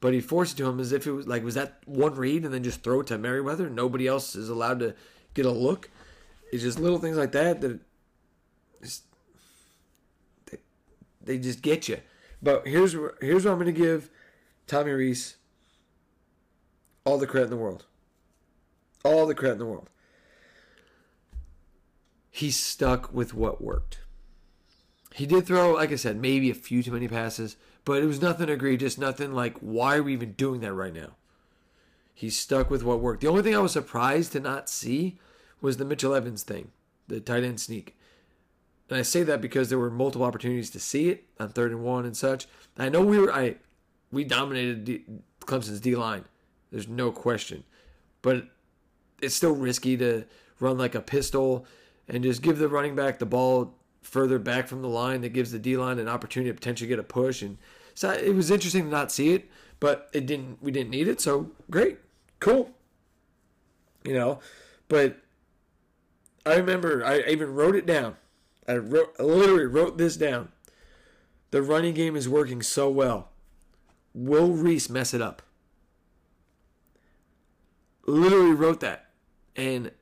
[0.00, 2.44] but he forced it to him as if it was like was that one read
[2.44, 3.70] and then just throw it to Merriweather.
[3.70, 4.94] Nobody else is allowed to
[5.32, 5.90] get a look.
[6.52, 7.80] It's just little things like that that
[8.82, 9.04] just,
[10.50, 10.58] they,
[11.22, 11.98] they just get you.
[12.42, 14.10] But here's here's what I'm going to give
[14.66, 15.36] Tommy Rees
[17.04, 17.84] all the credit in the world.
[19.04, 19.90] All the credit in the world.
[22.30, 24.00] He stuck with what worked.
[25.14, 28.20] He did throw, like I said, maybe a few too many passes, but it was
[28.20, 31.10] nothing egregious, nothing like, why are we even doing that right now?
[32.14, 33.20] He stuck with what worked.
[33.20, 35.18] The only thing I was surprised to not see
[35.60, 36.72] was the Mitchell Evans thing,
[37.06, 37.96] the tight end sneak.
[38.88, 41.82] And I say that because there were multiple opportunities to see it on third and
[41.82, 42.46] one and such.
[42.76, 43.56] I know we were I
[44.12, 45.04] we dominated D,
[45.40, 46.24] Clemson's D line,
[46.74, 47.62] there's no question.
[48.20, 48.48] But
[49.22, 50.24] it's still risky to
[50.58, 51.66] run like a pistol
[52.08, 55.52] and just give the running back the ball further back from the line that gives
[55.52, 57.42] the D line an opportunity to potentially get a push.
[57.42, 57.58] And
[57.94, 60.60] so it was interesting to not see it, but it didn't.
[60.60, 61.98] We didn't need it, so great,
[62.40, 62.72] cool.
[64.02, 64.40] You know,
[64.88, 65.18] but
[66.44, 68.16] I remember I even wrote it down.
[68.66, 70.48] I wrote, I literally wrote this down.
[71.52, 73.28] The running game is working so well.
[74.12, 75.40] Will Rees mess it up?
[78.06, 79.06] Literally wrote that.
[79.56, 79.92] And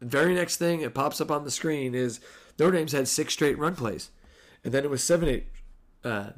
[0.00, 2.20] very next thing it pops up on the screen is
[2.58, 4.10] Notre Dame's had six straight run plays.
[4.64, 5.46] And then it was seven, eight,
[6.04, 6.30] uh,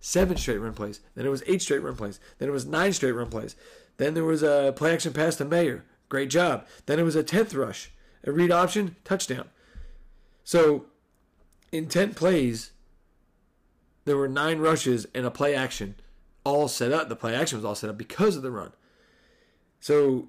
[0.00, 1.00] seven straight run plays.
[1.14, 2.20] Then it was eight straight run plays.
[2.38, 3.56] Then it was nine straight run plays.
[3.96, 5.84] Then there was a play action pass to Mayer.
[6.08, 6.66] Great job.
[6.86, 7.90] Then it was a 10th rush,
[8.24, 9.48] a read option, touchdown.
[10.44, 10.86] So
[11.70, 12.72] in 10 plays,
[14.04, 15.94] there were nine rushes and a play action
[16.44, 17.08] all set up.
[17.08, 18.72] The play action was all set up because of the run.
[19.82, 20.28] So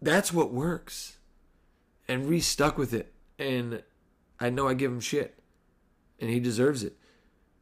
[0.00, 1.18] that's what works.
[2.06, 3.12] And Rees stuck with it.
[3.36, 3.82] And
[4.38, 5.40] I know I give him shit.
[6.20, 6.96] And he deserves it.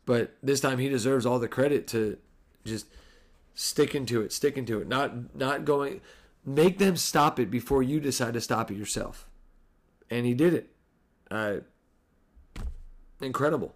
[0.05, 2.19] But this time he deserves all the credit to
[2.67, 2.87] just
[3.55, 4.87] sticking to it, sticking to it.
[4.87, 6.03] Not not going
[6.45, 9.27] make them stop it before you decide to stop it yourself.
[10.11, 10.71] And he did it.
[11.31, 11.61] Uh,
[13.23, 13.75] incredible.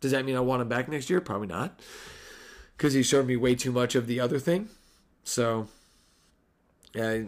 [0.00, 1.22] Does that mean I want him back next year?
[1.22, 1.80] Probably not.
[2.76, 4.68] Because he showed me way too much of the other thing.
[5.22, 5.68] So
[6.96, 7.26] I,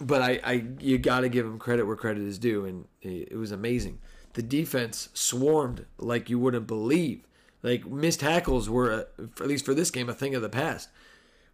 [0.00, 3.36] but I, I you got to give him credit where credit is due, and it
[3.36, 3.98] was amazing.
[4.34, 7.24] the defense swarmed like you wouldn't believe.
[7.62, 8.98] Like missed tackles were, a,
[9.40, 10.90] at least for this game, a thing of the past.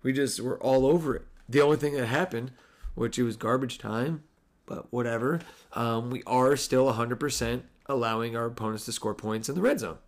[0.02, 1.26] We just were all over it.
[1.48, 2.52] The only thing that happened,
[2.94, 4.24] which it was garbage time,
[4.66, 5.40] but whatever,
[5.74, 9.98] um, we are still 100% allowing our opponents to score points in the red zone.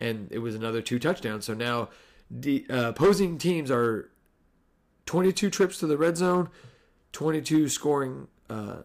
[0.00, 1.44] And it was another two touchdowns.
[1.44, 1.88] So now
[2.30, 4.10] the uh, opposing teams are
[5.06, 6.48] 22 trips to the red zone,
[7.12, 8.78] 22 scoring, uh,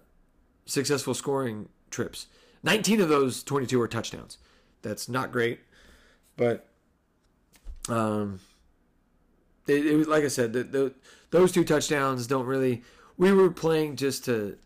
[0.65, 2.27] successful scoring trips.
[2.63, 4.38] 19 of those 22 are touchdowns.
[4.82, 5.60] That's not great,
[6.38, 6.67] but
[7.89, 8.39] um,
[9.67, 10.93] it, it was like I said, the,
[11.32, 12.84] those two touchdowns don't really.
[13.17, 14.58] We were playing just to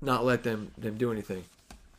[0.00, 1.44] not let them them do anything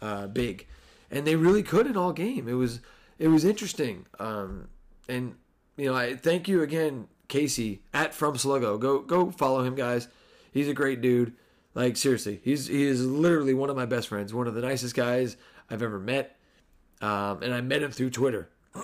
[0.01, 0.67] uh, big,
[1.09, 2.47] and they really could in all game.
[2.47, 2.79] It was
[3.19, 4.67] it was interesting, um,
[5.07, 5.35] and
[5.77, 8.79] you know I thank you again, Casey at From Sluggo.
[8.79, 10.07] Go go follow him, guys.
[10.51, 11.33] He's a great dude.
[11.73, 14.93] Like seriously, he's he is literally one of my best friends, one of the nicest
[14.93, 15.35] guys
[15.67, 16.37] I've ever met,
[17.01, 18.49] um, and I met him through Twitter.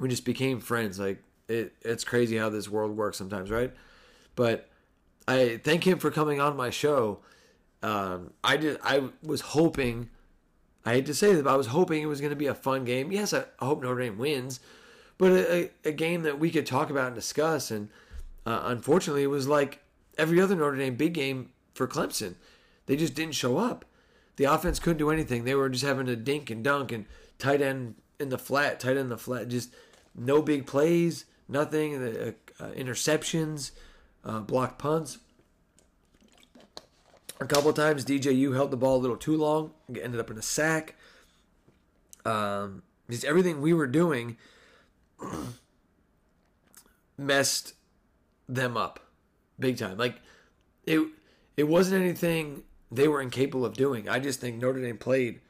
[0.00, 0.98] we just became friends.
[0.98, 3.72] Like it, it's crazy how this world works sometimes, right?
[4.34, 4.68] But
[5.28, 7.20] I thank him for coming on my show.
[7.80, 8.78] Um, I did.
[8.82, 10.10] I was hoping.
[10.84, 12.54] I hate to say this, but I was hoping it was going to be a
[12.54, 13.12] fun game.
[13.12, 14.58] Yes, I, I hope Notre Dame wins,
[15.20, 17.70] but a, a, game that we could talk about and discuss.
[17.70, 17.90] And
[18.46, 19.82] uh, unfortunately, it was like
[20.16, 22.36] every other Notre Dame big game for Clemson.
[22.86, 23.84] They just didn't show up.
[24.36, 25.44] The offense couldn't do anything.
[25.44, 27.04] They were just having to dink and dunk and
[27.38, 29.48] tight end in the flat, tight end in the flat.
[29.48, 29.74] Just
[30.14, 32.02] no big plays, nothing.
[32.02, 33.72] Uh, uh, interceptions,
[34.24, 35.18] uh, blocked punts.
[37.42, 40.42] A couple times, DJU held the ball a little too long, ended up in a
[40.42, 40.94] sack.
[42.24, 44.38] Um, just everything we were doing
[47.18, 47.74] messed
[48.48, 49.00] them up
[49.58, 49.96] big time.
[49.96, 50.16] Like
[50.84, 51.06] it
[51.56, 54.08] it wasn't anything they were incapable of doing.
[54.08, 55.40] I just think Notre Dame played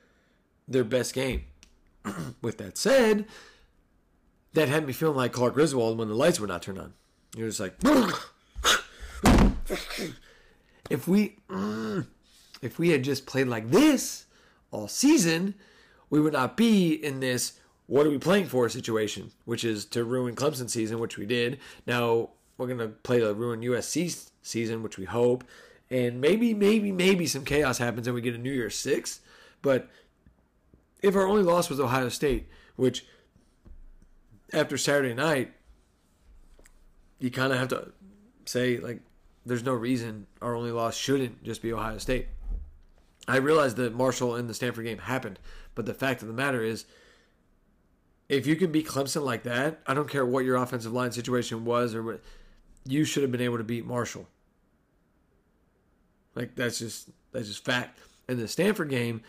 [0.68, 1.44] their best game.
[2.42, 3.26] With that said,
[4.54, 6.94] that had me feeling like Clark Griswold when the lights were not turned on.
[7.36, 7.76] You're just like,
[10.90, 11.36] if we,
[12.60, 14.26] if we had just played like this
[14.70, 15.54] all season,
[16.08, 17.59] we would not be in this
[17.90, 21.58] what are we playing for situation, which is to ruin Clemson season, which we did.
[21.88, 25.42] Now we're gonna play to ruin USC season, which we hope,
[25.90, 29.22] and maybe, maybe, maybe some chaos happens and we get a New Year's Six.
[29.60, 29.90] But
[31.02, 33.06] if our only loss was Ohio State, which
[34.52, 35.52] after Saturday night,
[37.18, 37.90] you kind of have to
[38.44, 39.00] say like,
[39.44, 42.28] there's no reason our only loss shouldn't just be Ohio State.
[43.26, 45.40] I realize that Marshall and the Stanford game happened,
[45.74, 46.84] but the fact of the matter is,
[48.30, 51.64] if you can beat Clemson like that, I don't care what your offensive line situation
[51.64, 52.20] was or what,
[52.86, 54.28] you should have been able to beat Marshall.
[56.36, 57.98] Like that's just that's just fact.
[58.28, 59.22] In the Stanford game,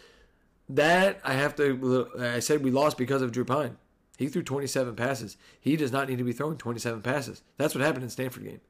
[0.69, 3.77] that I have to I said we lost because of Drew Pyne.
[4.19, 5.35] He threw 27 passes.
[5.59, 7.41] He does not need to be throwing 27 passes.
[7.57, 8.61] That's what happened in Stanford game.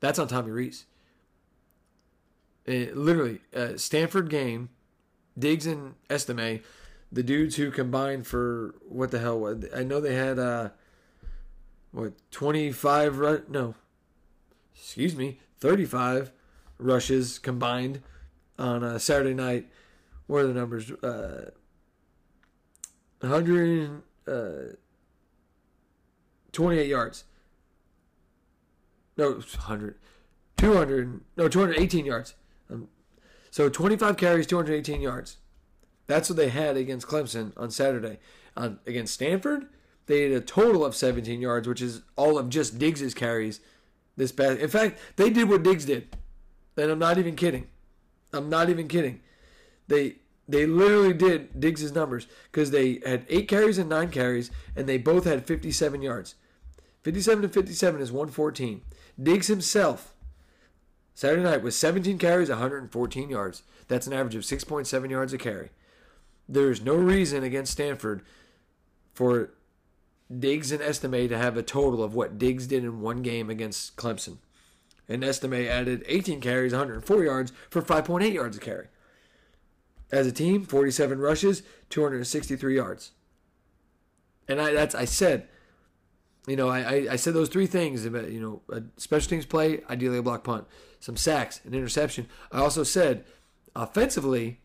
[0.00, 0.86] That's on Tommy Rees.
[2.64, 4.70] It, literally, uh, Stanford game,
[5.38, 6.62] Diggs and Estime,
[7.12, 9.60] the dudes who combined for what the hell?
[9.76, 10.70] I know they had uh,
[11.90, 13.74] what 25 no,
[14.74, 16.32] excuse me, 35
[16.78, 18.02] rushes combined
[18.58, 19.68] on a Saturday night.
[20.26, 20.90] What are the numbers?
[20.90, 21.50] Uh,
[23.20, 24.74] 100 uh,
[26.52, 27.24] 28 yards.
[29.16, 29.96] No, 100.
[30.56, 31.20] 200.
[31.36, 32.34] No, 218 yards.
[32.70, 32.88] Um,
[33.50, 35.38] so 25 carries, 218 yards.
[36.06, 38.18] That's what they had against Clemson on Saturday.
[38.56, 39.66] Against Stanford,
[40.06, 43.60] they had a total of 17 yards, which is all of just Diggs's carries
[44.16, 44.58] this past.
[44.58, 46.16] In fact, they did what Diggs did.
[46.76, 47.68] And I'm not even kidding.
[48.32, 49.20] I'm not even kidding.
[49.88, 50.16] They
[50.48, 54.98] they literally did Diggs' numbers because they had eight carries and nine carries, and they
[54.98, 56.34] both had 57 yards.
[57.02, 58.82] 57 to 57 is 114.
[59.22, 60.14] Diggs himself,
[61.14, 63.62] Saturday night, was 17 carries, 114 yards.
[63.88, 65.70] That's an average of 6.7 yards a carry.
[66.48, 68.22] There is no reason against Stanford
[69.14, 69.50] for
[70.38, 73.96] Diggs and Estime to have a total of what Diggs did in one game against
[73.96, 74.38] Clemson.
[75.08, 78.86] And Estime added 18 carries, 104 yards for 5.8 yards a carry.
[80.10, 83.12] As a team, 47 rushes, 263 yards.
[84.48, 85.48] And I that's I said,
[86.46, 90.18] you know, I, I said those three things you know, a special teams play, ideally
[90.18, 90.66] a block punt,
[90.98, 92.26] some sacks, an interception.
[92.50, 93.24] I also said
[93.74, 94.60] offensively,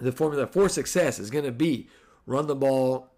[0.00, 1.88] the formula for success is going to be
[2.26, 3.08] run the ball.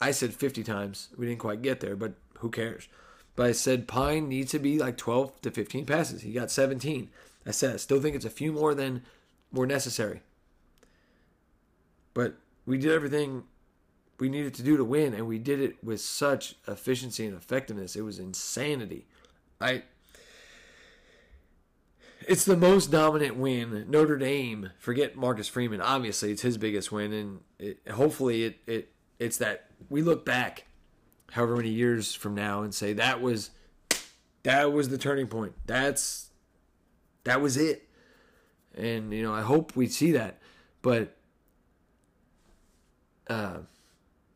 [0.00, 1.08] I said 50 times.
[1.16, 2.88] We didn't quite get there, but who cares?
[3.36, 6.22] But I said Pyne needs to be like 12 to 15 passes.
[6.22, 7.10] He got 17.
[7.46, 9.02] I said I still think it's a few more than
[9.52, 10.20] were necessary.
[12.12, 12.36] but
[12.66, 13.44] we did everything
[14.18, 17.96] we needed to do to win, and we did it with such efficiency and effectiveness.
[17.96, 19.06] It was insanity.
[19.60, 19.84] I.
[22.26, 23.86] It's the most dominant win.
[23.88, 24.70] Notre Dame.
[24.78, 25.80] Forget Marcus Freeman.
[25.80, 30.66] Obviously, it's his biggest win, and it, hopefully, it, it it's that we look back,
[31.32, 33.50] however many years from now, and say that was
[34.42, 35.54] that was the turning point.
[35.66, 36.30] That's
[37.24, 37.88] that was it.
[38.76, 40.38] And you know, I hope we see that.
[40.82, 41.16] But
[43.28, 43.58] uh,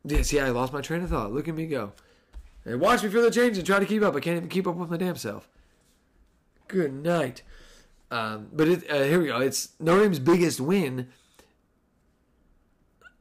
[0.04, 1.32] yeah, see, I lost my train of thought.
[1.32, 1.92] Look at me go.
[2.64, 4.14] And watch me feel the change and try to keep up.
[4.14, 5.48] I can't even keep up with my damn self.
[6.66, 7.42] Good night.
[8.10, 9.40] Um, but it, uh, here we go.
[9.40, 11.08] It's Notre Dame's biggest win.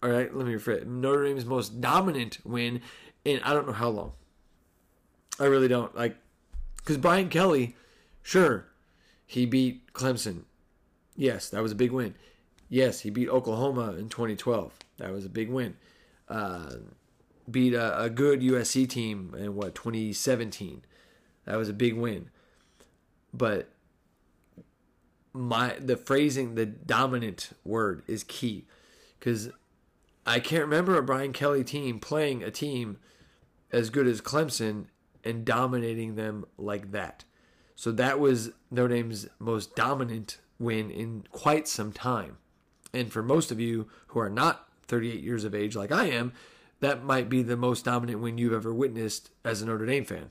[0.01, 0.85] All right, let me rephrase.
[0.85, 2.81] Notre Dame's most dominant win
[3.25, 4.13] in I don't know how long.
[5.39, 6.15] I really don't like
[6.77, 7.75] because Brian Kelly,
[8.21, 8.67] sure,
[9.25, 10.43] he beat Clemson.
[11.15, 12.15] Yes, that was a big win.
[12.69, 14.73] Yes, he beat Oklahoma in 2012.
[14.97, 15.75] That was a big win.
[16.29, 16.75] Uh,
[17.49, 20.83] beat a, a, good USC team in what 2017.
[21.45, 22.29] That was a big win.
[23.33, 23.69] But
[25.37, 28.65] my the phrasing, the dominant word is key,
[29.19, 29.49] because
[30.25, 32.97] I can't remember a Brian Kelly team playing a team
[33.71, 34.85] as good as Clemson
[35.23, 37.23] and dominating them like that.
[37.75, 42.37] So that was Notre Dame's most dominant win in quite some time.
[42.93, 46.33] And for most of you who are not 38 years of age like I am,
[46.79, 50.29] that might be the most dominant win you've ever witnessed as a Notre Dame fan.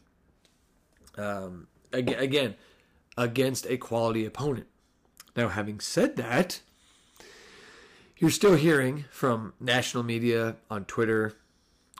[1.16, 2.56] Um, again,
[3.16, 4.66] against a quality opponent.
[5.36, 6.60] Now, having said that,
[8.16, 11.34] you're still hearing from national media on Twitter,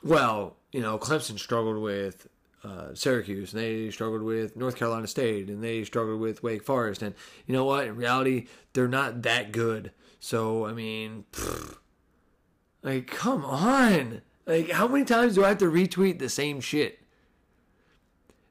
[0.03, 2.27] well, you know, Clemson struggled with
[2.63, 7.03] uh, Syracuse, and they struggled with North Carolina State, and they struggled with Wake Forest.
[7.03, 7.13] And
[7.45, 7.87] you know what?
[7.87, 9.91] In reality, they're not that good.
[10.19, 11.77] So, I mean, pfft,
[12.81, 14.21] like, come on.
[14.45, 16.99] Like, how many times do I have to retweet the same shit?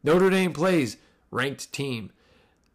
[0.04, 0.98] Notre Dame plays
[1.30, 2.12] ranked team.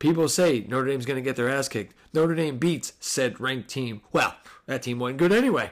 [0.02, 1.94] People say Notre Dame's going to get their ass kicked.
[2.12, 4.02] Notre Dame beats said ranked team.
[4.12, 4.36] Well,
[4.66, 5.70] that team wasn't good anyway.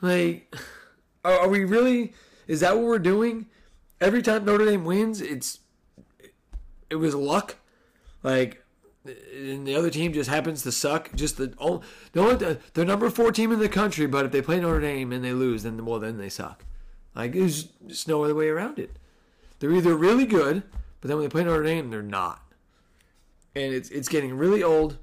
[0.00, 0.52] Like,
[1.24, 2.12] are we really?
[2.48, 3.46] Is that what we're doing?
[4.00, 5.60] Every time Notre Dame wins, it's
[6.90, 7.54] it was luck.
[8.24, 8.64] Like,
[9.04, 11.14] and the other team just happens to suck.
[11.14, 14.42] Just the oh, the only the number four team in the country, but if they
[14.42, 16.64] play Notre Dame and they lose, then well then they suck.
[17.14, 18.90] Like there's just no other way around it.
[19.60, 20.64] They're either really good,
[21.00, 22.42] but then when they play Notre Dame, they're not.
[23.54, 24.98] And it's it's getting really old,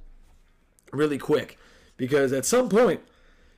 [0.92, 1.58] really quick,
[1.98, 3.02] because at some point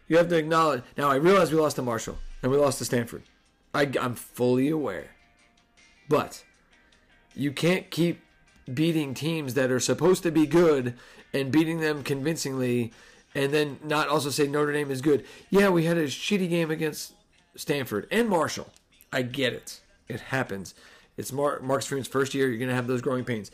[0.08, 0.84] you have to acknowledge.
[0.98, 3.24] Now I realize we lost to Marshall and we lost to Stanford.
[3.74, 5.12] I, I'm fully aware,
[6.08, 6.44] but
[7.36, 8.22] you can't keep
[8.74, 10.96] beating teams that are supposed to be good
[11.34, 12.92] and beating them convincingly
[13.36, 15.26] and then not also say Notre Dame is good.
[15.50, 17.14] Yeah, we had a shitty game against
[17.56, 18.70] Stanford and Marshall.
[19.14, 19.82] I get it.
[20.08, 20.74] It happens.
[21.18, 22.48] It's Mar- Marcus Freeman's first year.
[22.48, 23.52] You're going to have those growing pains.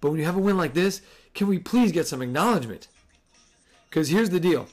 [0.00, 1.02] But when you have a win like this,
[1.34, 2.88] can we please get some acknowledgement?
[3.88, 4.66] Because here's the deal.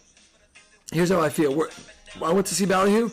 [0.91, 1.53] Here's how I feel.
[1.53, 1.69] We're,
[2.23, 3.09] I went to see Ballyhoo.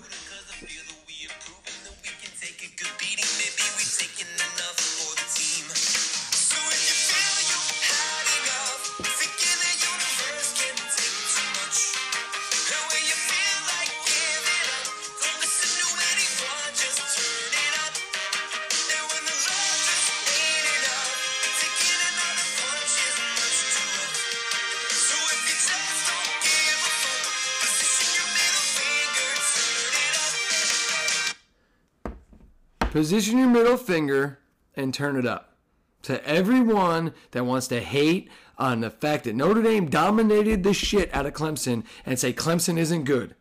[32.94, 34.38] Position your middle finger
[34.76, 35.56] and turn it up.
[36.02, 41.12] To everyone that wants to hate on the fact that Notre Dame dominated the shit
[41.12, 43.34] out of Clemson and say Clemson isn't good.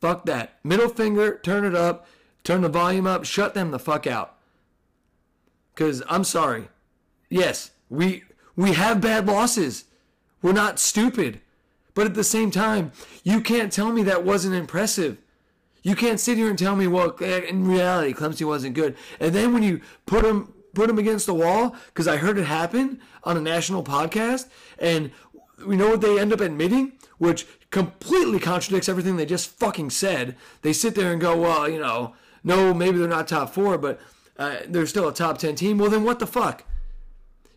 [0.00, 0.58] Fuck that.
[0.64, 2.08] Middle finger, turn it up,
[2.42, 4.34] turn the volume up, shut them the fuck out.
[5.76, 6.68] Cuz I'm sorry.
[7.30, 8.24] Yes, we
[8.56, 9.84] we have bad losses.
[10.42, 11.40] We're not stupid.
[11.94, 12.90] But at the same time,
[13.22, 15.18] you can't tell me that wasn't impressive.
[15.82, 18.96] You can't sit here and tell me, well, in reality, Clemson wasn't good.
[19.20, 22.44] And then when you put them put them against the wall, because I heard it
[22.44, 24.46] happen on a national podcast,
[24.78, 25.10] and
[25.66, 30.36] we know what they end up admitting, which completely contradicts everything they just fucking said.
[30.62, 32.14] They sit there and go, well, you know,
[32.44, 34.00] no, maybe they're not top four, but
[34.38, 35.78] uh, they're still a top 10 team.
[35.78, 36.64] Well, then what the fuck?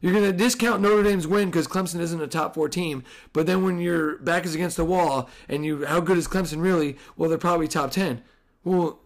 [0.02, 3.04] You're going to discount Notre Dame's win because Clemson isn't a top four team.
[3.34, 6.62] But then when your back is against the wall and you, how good is Clemson
[6.62, 6.98] really?
[7.16, 8.22] Well, they're probably top 10.
[8.64, 9.00] Well,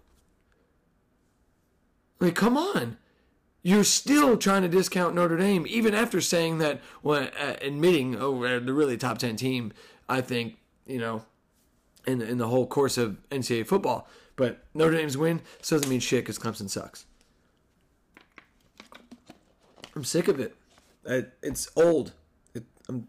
[2.19, 2.97] like, come on.
[3.61, 8.41] You're still trying to discount Notre Dame, even after saying that, well, uh, admitting, oh,
[8.41, 9.73] they're really top 10 team.
[10.07, 11.25] I think, you know,
[12.05, 14.07] in in the whole course of NCAA football.
[14.35, 17.05] But Notre Dame's win doesn't mean shit because Clemson sucks.
[19.95, 20.55] I'm sick of it.
[21.09, 22.13] I, it's old.
[22.53, 23.07] It, I'm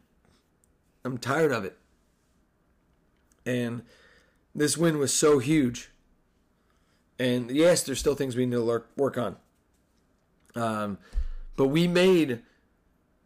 [1.05, 1.79] I'm tired of it.
[3.45, 3.83] And
[4.55, 5.91] this win was so huge.
[7.19, 9.37] And yes, there's still things we need to work on.
[10.55, 10.99] Um,
[11.55, 12.43] but we made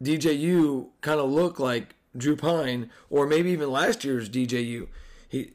[0.02, 4.88] DJU kind of look like Drew Pyne or maybe even last year's DJU.
[5.28, 5.54] He,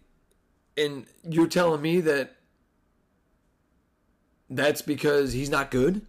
[0.77, 2.35] and you're telling me that
[4.49, 6.05] that's because he's not good?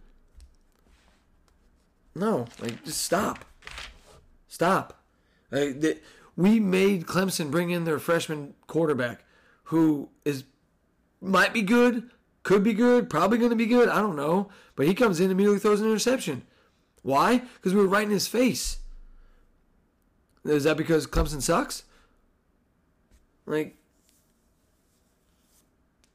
[2.17, 3.45] No, like just stop,
[4.47, 5.03] stop.
[5.51, 5.99] Like, the,
[6.35, 9.23] we made Clemson bring in their freshman quarterback,
[9.65, 10.43] who is
[11.21, 12.09] might be good,
[12.41, 13.87] could be good, probably going to be good.
[13.87, 16.41] I don't know, but he comes in and immediately throws an interception.
[17.03, 17.43] Why?
[17.55, 18.79] Because we were right in his face.
[20.43, 21.83] Is that because Clemson sucks?
[23.45, 23.75] Like,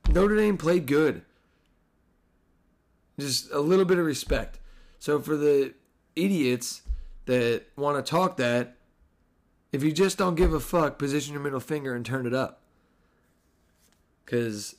[0.09, 1.23] Notre Dame played good.
[3.21, 4.59] Just a little bit of respect.
[4.99, 5.75] So for the
[6.17, 6.83] idiots
[7.27, 8.77] that want to talk that,
[9.71, 12.61] if you just don't give a fuck, position your middle finger and turn it up.
[14.25, 14.77] Because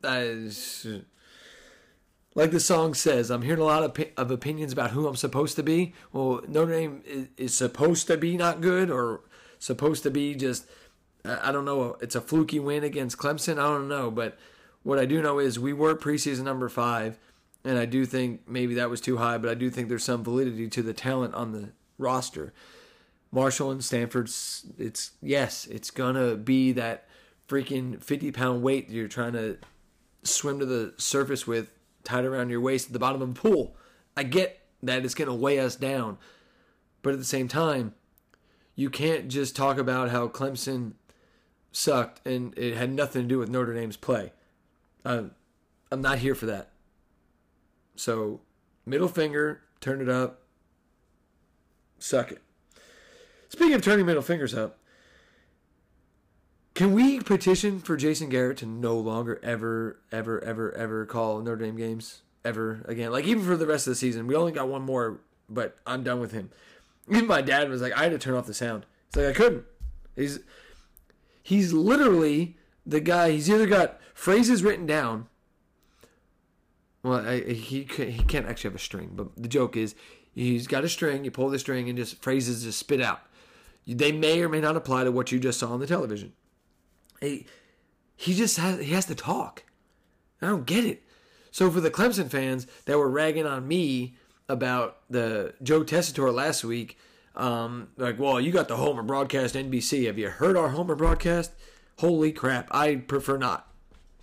[0.00, 0.86] that is
[2.34, 5.56] like the song says, I'm hearing a lot of, of opinions about who I'm supposed
[5.56, 5.94] to be.
[6.12, 9.20] Well, Notre Dame is, is supposed to be not good or
[9.58, 10.66] supposed to be just,
[11.24, 13.52] I don't know, it's a fluky win against Clemson.
[13.52, 14.10] I don't know.
[14.10, 14.36] But
[14.82, 17.18] what I do know is we were preseason number five.
[17.64, 20.22] And I do think maybe that was too high, but I do think there's some
[20.22, 22.52] validity to the talent on the roster.
[23.32, 27.08] Marshall and Stanford's, it's, yes, it's going to be that
[27.48, 29.58] freaking 50 pound weight you're trying to
[30.22, 31.70] swim to the surface with
[32.04, 33.76] tied around your waist at the bottom of a pool.
[34.16, 36.18] I get that it's going to weigh us down.
[37.02, 37.94] But at the same time,
[38.74, 40.92] you can't just talk about how Clemson
[41.72, 44.32] sucked and it had nothing to do with Notre Dame's play.
[45.04, 45.32] I'm,
[45.90, 46.70] I'm not here for that.
[47.96, 48.40] So,
[48.86, 50.42] middle finger, turn it up,
[51.98, 52.42] suck it.
[53.48, 54.78] Speaking of turning middle fingers up,
[56.74, 61.64] can we petition for Jason Garrett to no longer ever, ever, ever, ever call Notre
[61.64, 63.12] Dame games ever again?
[63.12, 66.02] Like even for the rest of the season, we only got one more, but I'm
[66.02, 66.50] done with him.
[67.08, 68.86] Even my dad was like, I had to turn off the sound.
[69.06, 69.64] It's like I couldn't.
[70.16, 70.40] He's
[71.42, 73.30] he's literally the guy.
[73.30, 75.28] He's either got phrases written down.
[77.04, 79.94] Well, I, he he can't actually have a string, but the joke is
[80.34, 81.24] he's got a string.
[81.24, 83.20] You pull the string and just phrases just spit out.
[83.86, 86.32] They may or may not apply to what you just saw on the television.
[87.20, 87.46] He,
[88.16, 89.64] he just has he has to talk.
[90.40, 91.02] I don't get it.
[91.50, 94.16] So for the Clemson fans that were ragging on me
[94.48, 96.98] about the Joe Tessitore last week,
[97.36, 100.06] um, like, well, you got the Homer broadcast NBC.
[100.06, 101.52] Have you heard our Homer broadcast?
[101.98, 102.68] Holy crap!
[102.70, 103.70] I prefer not.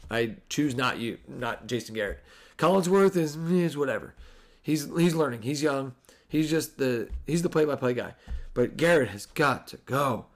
[0.10, 2.24] I choose not you, not Jason Garrett.
[2.62, 4.14] Collinsworth is is whatever.
[4.62, 5.42] He's he's learning.
[5.42, 5.96] He's young.
[6.28, 8.14] He's just the he's the play by play guy.
[8.54, 10.28] But Garrett has got to go.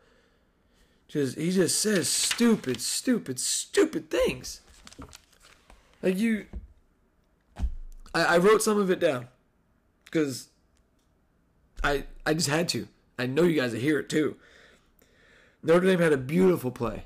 [1.08, 4.62] Just he just says stupid, stupid, stupid things.
[6.02, 6.48] Like you,
[8.16, 9.28] I, I wrote some of it down
[10.06, 10.50] because
[11.84, 12.88] I I just had to.
[13.20, 14.36] I know you guys will hear it too.
[15.62, 17.04] Notre Dame had a beautiful play,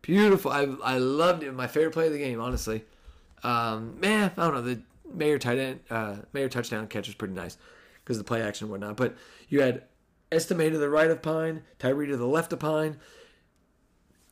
[0.00, 0.50] beautiful.
[0.50, 1.52] I I loved it.
[1.52, 2.84] My favorite play of the game, honestly.
[3.42, 4.80] Um, man, I don't know the
[5.12, 7.56] Mayer tight end, uh, Mayer touchdown catch was pretty nice
[8.04, 8.96] because the play action and whatnot.
[8.96, 9.16] But
[9.48, 9.82] you had
[10.30, 12.98] Estime to the right of Pyne, Tyree to the left of Pyne,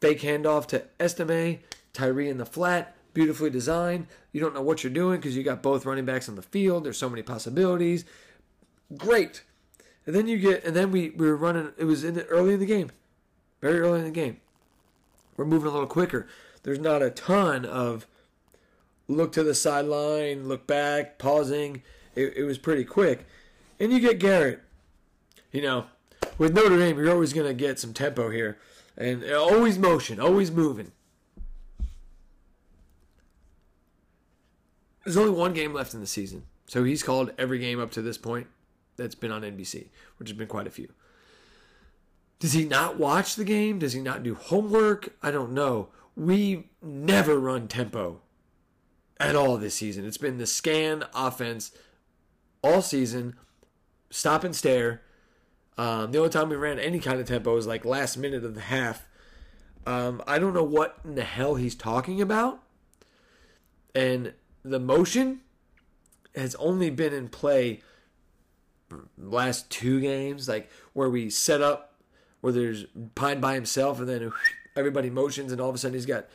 [0.01, 1.61] Fake handoff to Estime,
[1.93, 4.07] Tyree in the flat, beautifully designed.
[4.33, 6.85] You don't know what you're doing because you got both running backs on the field.
[6.85, 8.05] There's so many possibilities.
[8.97, 9.43] Great.
[10.05, 12.55] And then you get, and then we, we were running, it was in the, early
[12.55, 12.93] in the game,
[13.61, 14.37] very early in the game.
[15.37, 16.29] We're moving a little quicker.
[16.63, 18.07] There's not a ton of
[19.09, 21.83] look to the sideline, look back, pausing.
[22.15, 23.27] It, it was pretty quick.
[23.79, 24.63] And you get Garrett
[25.57, 25.87] you know,
[26.37, 28.59] with Notre Dame, you're always going to get some tempo here.
[28.95, 30.93] And uh, always motion, always moving.
[35.03, 36.45] There's only one game left in the season.
[36.67, 38.49] So he's called every game up to this point
[38.97, 39.87] that's been on NBC,
[40.19, 40.93] which has been quite a few.
[42.39, 43.79] Does he not watch the game?
[43.79, 45.15] Does he not do homework?
[45.23, 45.89] I don't know.
[46.17, 48.21] We never run tempo
[49.19, 50.05] at all this season.
[50.05, 51.73] It's been the scan offense
[52.63, 53.37] all season,
[54.11, 55.03] stop and stare,
[55.79, 58.55] um, the only time we ran any kind of tempo was like last minute of
[58.55, 59.07] the half.
[59.87, 62.63] Um, I don't know what in the hell he's talking about.
[63.95, 64.33] And
[64.65, 65.41] the motion
[66.35, 67.83] has only been in play
[69.19, 71.95] last two games, like where we set up
[72.41, 74.33] where there's Pyne by himself and then
[74.77, 76.27] everybody motions and all of a sudden he's got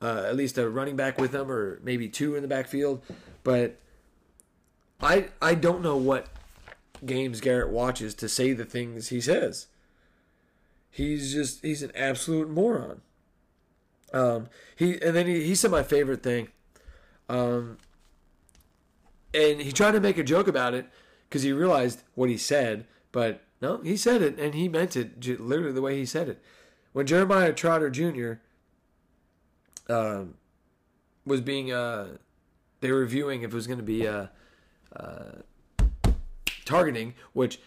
[0.00, 3.02] uh, at least a running back with them, or maybe two in the backfield.
[3.42, 3.78] But
[5.00, 6.28] I I don't know what
[7.04, 9.66] games Garrett watches to say the things he says.
[10.90, 13.02] He's just he's an absolute moron.
[14.12, 16.48] Um, he and then he, he said my favorite thing.
[17.28, 17.78] Um,
[19.32, 20.86] and he tried to make a joke about it
[21.28, 25.24] because he realized what he said, but no, he said it and he meant it
[25.40, 26.42] literally the way he said it.
[26.92, 28.34] When Jeremiah Trotter Jr.
[29.88, 30.34] Um,
[31.26, 32.16] was being uh,
[32.80, 34.26] they were reviewing if it was going to be uh,
[34.94, 36.10] uh,
[36.64, 37.60] targeting, which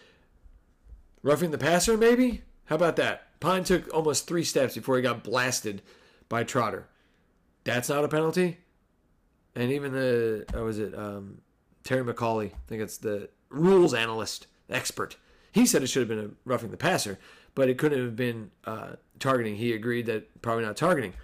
[1.22, 2.42] roughing the passer maybe.
[2.66, 3.40] How about that?
[3.40, 5.82] Pyne took almost three steps before he got blasted
[6.28, 6.88] by Trotter.
[7.64, 8.58] That's not a penalty.
[9.54, 11.40] And even the uh, was it um,
[11.84, 12.52] Terry McAulay?
[12.52, 15.16] I think it's the rules analyst expert.
[15.52, 17.18] He said it should have been a roughing the passer,
[17.54, 19.56] but it couldn't have been uh, targeting.
[19.56, 21.14] He agreed that probably not targeting.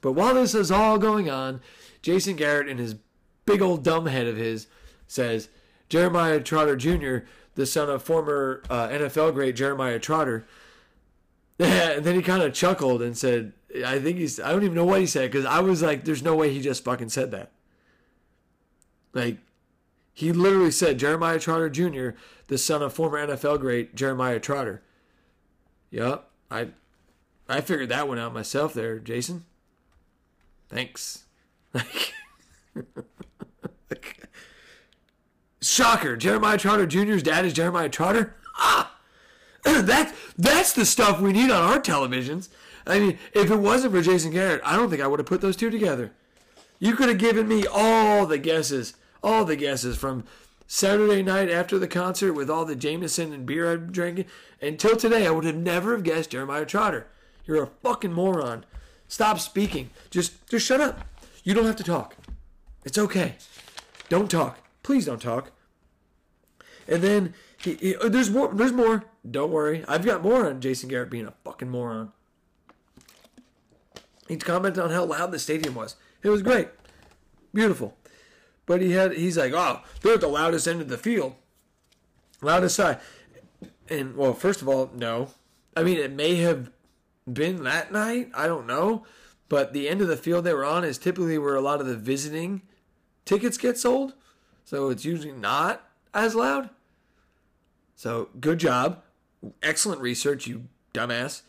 [0.00, 1.60] But while this is all going on,
[2.02, 2.96] Jason Garrett in his
[3.44, 4.66] big old dumb head of his
[5.06, 5.48] says
[5.88, 10.46] Jeremiah Trotter Jr., the son of former uh, NFL great Jeremiah Trotter.
[11.58, 13.52] and then he kind of chuckled and said,
[13.84, 16.22] I think he's, I don't even know what he said because I was like, there's
[16.22, 17.50] no way he just fucking said that.
[19.12, 19.38] Like,
[20.12, 22.10] he literally said Jeremiah Trotter Jr.,
[22.48, 24.82] the son of former NFL great Jeremiah Trotter.
[25.90, 26.68] Yep, I
[27.48, 29.44] I figured that one out myself there, Jason.
[30.68, 31.24] Thanks.
[35.60, 36.16] Shocker!
[36.16, 38.34] Jeremiah Trotter Jr.'s dad is Jeremiah Trotter.
[38.56, 38.96] Ah,
[39.64, 42.48] that that's the stuff we need on our televisions.
[42.86, 45.40] I mean, if it wasn't for Jason Garrett, I don't think I would have put
[45.40, 46.12] those two together.
[46.78, 50.24] You could have given me all the guesses, all the guesses from
[50.66, 54.26] Saturday night after the concert with all the Jameson and beer I'm drinking.
[54.62, 57.08] Until today, I would have never have guessed Jeremiah Trotter.
[57.44, 58.64] You're a fucking moron.
[59.08, 59.90] Stop speaking.
[60.10, 61.00] Just just shut up.
[61.42, 62.14] You don't have to talk.
[62.84, 63.34] It's okay.
[64.08, 64.58] Don't talk.
[64.82, 65.52] Please don't talk.
[66.86, 68.52] And then he, he, uh, there's more.
[68.52, 69.04] There's more.
[69.28, 69.84] Don't worry.
[69.88, 72.12] I've got more on Jason Garrett being a fucking moron.
[74.28, 75.96] He commented on how loud the stadium was.
[76.22, 76.68] It was great,
[77.52, 77.96] beautiful.
[78.66, 79.12] But he had.
[79.14, 81.34] He's like, oh, they're at the loudest end of the field,
[82.42, 83.00] loudest side.
[83.88, 85.30] And well, first of all, no.
[85.76, 86.70] I mean, it may have
[87.32, 88.30] been that night.
[88.34, 89.04] I don't know.
[89.48, 91.86] But the end of the field they were on is typically where a lot of
[91.86, 92.62] the visiting
[93.24, 94.14] tickets get sold.
[94.64, 96.70] So it's usually not as loud.
[97.96, 99.02] So good job.
[99.62, 101.42] Excellent research, you dumbass.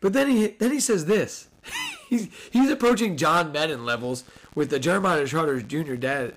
[0.00, 1.48] But then he then he says this.
[2.08, 4.24] he's he's approaching John Madden levels
[4.54, 6.34] with the Jeremiah Trotter's junior dad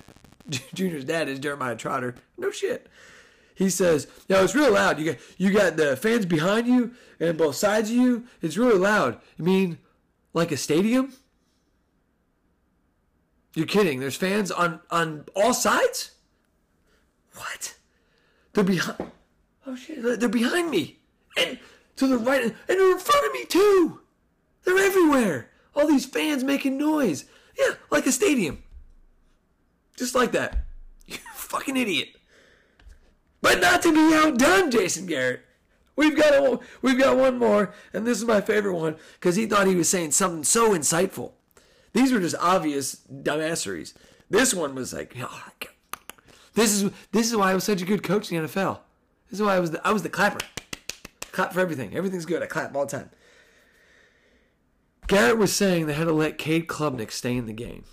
[0.74, 2.14] junior's dad is Jeremiah Trotter.
[2.36, 2.88] No shit.
[3.56, 5.00] He says, "Yo, it's real loud.
[5.00, 8.24] You got you got the fans behind you and both sides of you.
[8.42, 9.18] It's really loud.
[9.38, 9.78] I mean,
[10.34, 11.14] like a stadium?
[13.54, 13.98] You're kidding.
[13.98, 16.12] There's fans on on all sides?
[17.34, 17.76] What?
[18.52, 19.10] They're behind
[19.66, 20.98] Oh shit, they're behind me.
[21.36, 21.58] And
[21.96, 24.00] to the right and they're in front of me too.
[24.64, 25.50] They're everywhere.
[25.74, 27.24] All these fans making noise.
[27.58, 28.62] Yeah, like a stadium.
[29.96, 30.58] Just like that.
[31.06, 32.15] You fucking idiot.
[33.46, 35.42] But not to be outdone, Jason Garrett.
[35.94, 39.46] We've got a, we've got one more, and this is my favorite one because he
[39.46, 41.30] thought he was saying something so insightful.
[41.92, 43.94] These were just obvious dumbasseries.
[44.28, 45.44] This one was like, oh,
[46.54, 48.80] this is this is why I was such a good coach in the NFL.
[49.30, 50.44] This is why I was the, I was the clapper.
[51.30, 51.96] Clap for everything.
[51.96, 52.42] Everything's good.
[52.42, 53.10] I clap all the time.
[55.06, 57.84] Garrett was saying they had to let Cade Klubnik stay in the game.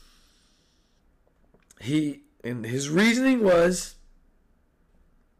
[1.80, 3.97] He and his reasoning was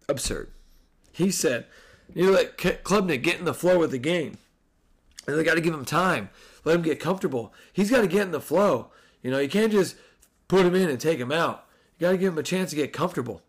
[0.10, 0.52] absurd.
[1.12, 1.66] He said,
[2.14, 4.38] "You let Klubnik get in the flow of the game,
[5.28, 6.30] and they got to give him time,
[6.66, 7.54] let him get comfortable.
[7.72, 8.92] He's got to get in the flow.
[9.22, 9.96] You know, you can't just
[10.48, 11.66] put him in and take him out.
[11.98, 13.42] You got to give him a chance to get comfortable."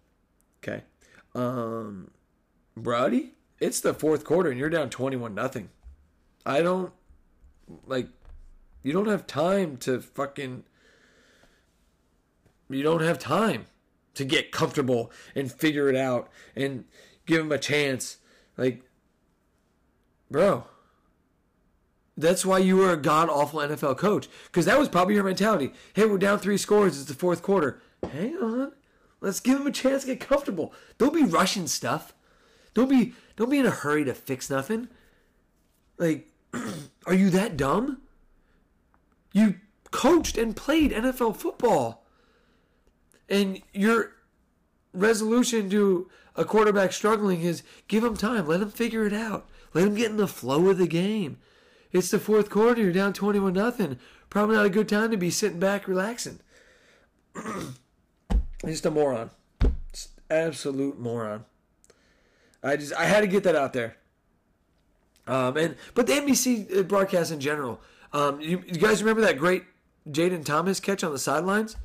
[0.62, 0.82] Okay,
[1.34, 2.11] um,
[2.76, 5.70] Brody, it's the fourth quarter and you're down twenty-one nothing.
[6.46, 6.92] I don't
[7.86, 8.09] like.
[8.82, 10.64] You don't have time to fucking.
[12.68, 13.66] You don't have time
[14.15, 16.85] to get comfortable and figure it out and
[17.27, 18.19] give him a chance.
[18.57, 18.83] Like,
[20.31, 20.65] bro,
[22.17, 24.29] that's why you were a god awful NFL coach.
[24.47, 25.73] Because that was probably your mentality.
[25.95, 26.99] Hey, we're down three scores.
[26.99, 27.81] It's the fourth quarter.
[28.12, 28.73] Hang on.
[29.21, 30.73] Let's give him a chance to get comfortable.
[30.99, 32.15] Don't be rushing stuff.
[32.75, 34.89] Don't be don't be in a hurry to fix nothing.
[35.97, 36.29] Like,
[37.07, 38.03] are you that dumb?
[39.33, 39.57] You
[39.91, 42.03] coached and played NFL football.
[43.29, 44.12] And your
[44.93, 49.49] resolution to a quarterback struggling is give him time, let him figure it out.
[49.72, 51.39] Let him get in the flow of the game.
[51.93, 52.81] It's the fourth quarter.
[52.81, 53.99] You're down 21 nothing.
[54.31, 56.41] Probably not a good time to be sitting back relaxing.
[58.64, 59.31] just a moron.
[59.93, 61.45] Just absolute moron.
[62.62, 63.97] I just I had to get that out there.
[65.27, 67.81] Um, and but the NBC broadcast in general.
[68.12, 69.64] Um, you, you guys remember that great
[70.09, 71.77] Jayden Thomas catch on the sidelines?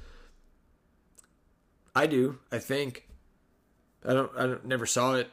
[1.96, 2.40] I do.
[2.52, 3.08] I think.
[4.06, 4.32] I don't.
[4.38, 5.30] I don't, never saw it.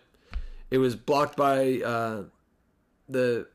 [0.71, 2.25] It was blocked by uh,
[3.09, 3.47] the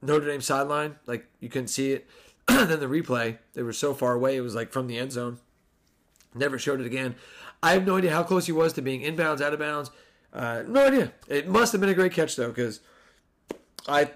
[0.00, 0.96] Notre Dame sideline.
[1.06, 2.06] Like you couldn't see it.
[2.48, 4.36] then the replay, they were so far away.
[4.36, 5.38] It was like from the end zone.
[6.34, 7.14] Never showed it again.
[7.62, 9.90] I have no idea how close he was to being inbounds, out of bounds.
[10.32, 11.12] Uh, no idea.
[11.26, 12.80] It must have been a great catch though, because
[13.86, 14.10] I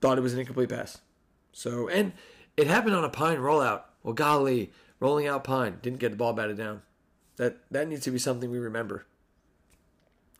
[0.00, 0.98] thought it was an incomplete pass.
[1.52, 2.12] So and
[2.56, 3.82] it happened on a Pyne rollout.
[4.02, 4.70] Well, golly,
[5.00, 6.82] rolling out Pyne didn't get the ball batted down.
[7.36, 9.06] That that needs to be something we remember.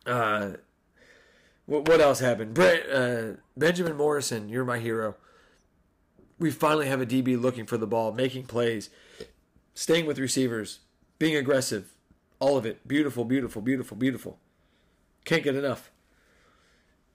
[0.05, 0.53] Uh,
[1.65, 2.53] what what else happened?
[2.53, 5.15] Bre- uh, Benjamin Morrison, you're my hero.
[6.37, 8.89] We finally have a DB looking for the ball, making plays,
[9.73, 10.79] staying with receivers,
[11.17, 11.93] being aggressive,
[12.39, 12.85] all of it.
[12.87, 14.37] Beautiful, beautiful, beautiful, beautiful.
[15.23, 15.91] Can't get enough.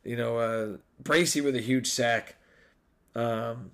[0.05, 2.37] You know, uh, Bracy with a huge sack.
[3.15, 3.73] Um,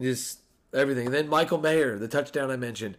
[0.00, 0.40] just
[0.74, 1.06] everything.
[1.06, 2.96] And then Michael Mayer, the touchdown I mentioned.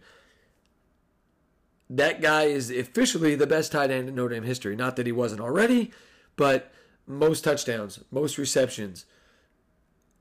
[1.90, 4.76] That guy is officially the best tight end in Notre Dame history.
[4.76, 5.90] Not that he wasn't already,
[6.36, 6.70] but
[7.06, 9.06] most touchdowns, most receptions,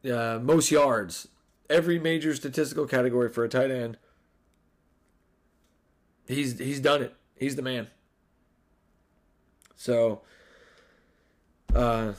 [0.10, 1.28] uh, most yards,
[1.70, 3.98] every major statistical category for a tight end.
[6.28, 7.16] He's he's done it.
[7.36, 7.88] He's the man.
[9.76, 10.22] So,
[11.76, 12.14] uh,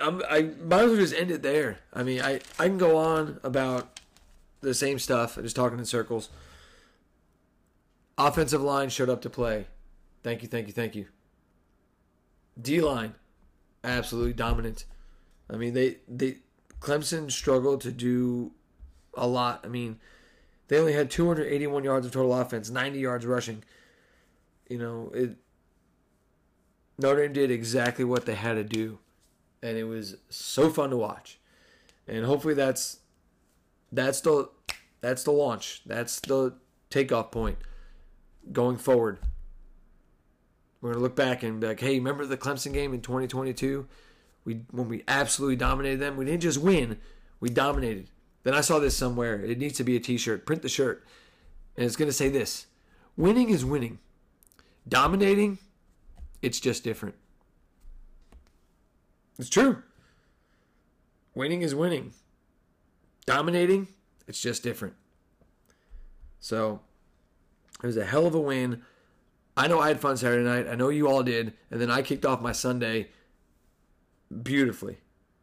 [0.00, 1.78] I'm, I might as well just end it there.
[1.94, 4.00] I mean, I, I can go on about
[4.60, 6.28] the same stuff, just talking in circles.
[8.26, 9.66] Offensive line showed up to play.
[10.22, 11.06] Thank you, thank you, thank you.
[12.60, 13.14] D line,
[13.82, 14.84] absolutely dominant.
[15.48, 16.38] I mean, they they
[16.80, 18.52] Clemson struggled to do
[19.14, 19.60] a lot.
[19.64, 19.98] I mean,
[20.68, 23.64] they only had 281 yards of total offense, 90 yards rushing.
[24.68, 25.36] You know, it
[26.98, 28.98] Notre Dame did exactly what they had to do
[29.62, 31.38] and it was so fun to watch.
[32.06, 32.98] And hopefully that's
[33.92, 34.48] that's the
[35.00, 35.82] that's the launch.
[35.86, 36.54] That's the
[36.88, 37.58] takeoff point
[38.52, 39.18] going forward.
[40.80, 43.86] We're gonna look back and be like, hey, remember the Clemson game in 2022?
[44.44, 46.16] We when we absolutely dominated them.
[46.16, 46.98] We didn't just win,
[47.38, 48.08] we dominated.
[48.42, 49.40] Then I saw this somewhere.
[49.40, 50.46] It needs to be a T-shirt.
[50.46, 51.04] Print the shirt,
[51.76, 52.66] and it's gonna say this:
[53.16, 53.98] Winning is winning.
[54.88, 55.58] Dominating,
[56.40, 57.14] it's just different.
[59.38, 59.82] It's true.
[61.34, 62.12] Winning is winning.
[63.26, 63.88] Dominating,
[64.26, 64.94] it's just different.
[66.40, 66.80] So,
[67.82, 68.82] it was a hell of a win.
[69.56, 70.68] I know I had fun Saturday night.
[70.68, 71.54] I know you all did.
[71.70, 73.08] And then I kicked off my Sunday
[74.42, 74.98] beautifully.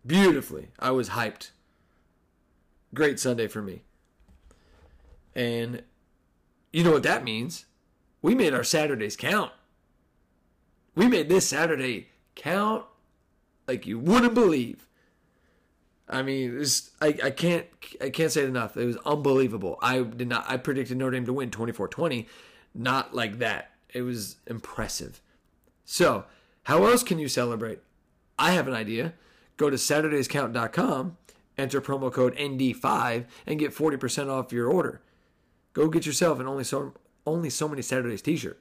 [0.06, 0.70] Beautifully.
[0.80, 1.52] I was hyped.
[2.94, 3.82] Great Sunday for me.
[5.36, 5.84] And
[6.72, 7.66] you know what that means?
[8.22, 9.52] We made our Saturdays count.
[10.96, 12.86] We made this Saturday count
[13.68, 14.87] like you wouldn't believe.
[16.10, 16.64] I mean,
[17.02, 17.66] I, I can't
[18.02, 18.78] I can't say it enough.
[18.78, 19.78] It was unbelievable.
[19.82, 22.28] I did not I predicted Notre Dame to win 24-20,
[22.74, 23.72] not like that.
[23.94, 25.22] It was impressive.
[25.86, 26.26] So,
[26.64, 27.80] how else can you celebrate?
[28.38, 29.14] I have an idea.
[29.56, 31.18] Go to SaturdaysCount.com,
[31.58, 35.02] enter promo code ND5, and get 40% off your order.
[35.74, 36.94] Go get yourself an only so
[37.26, 38.60] only so many Saturdays t-shirt.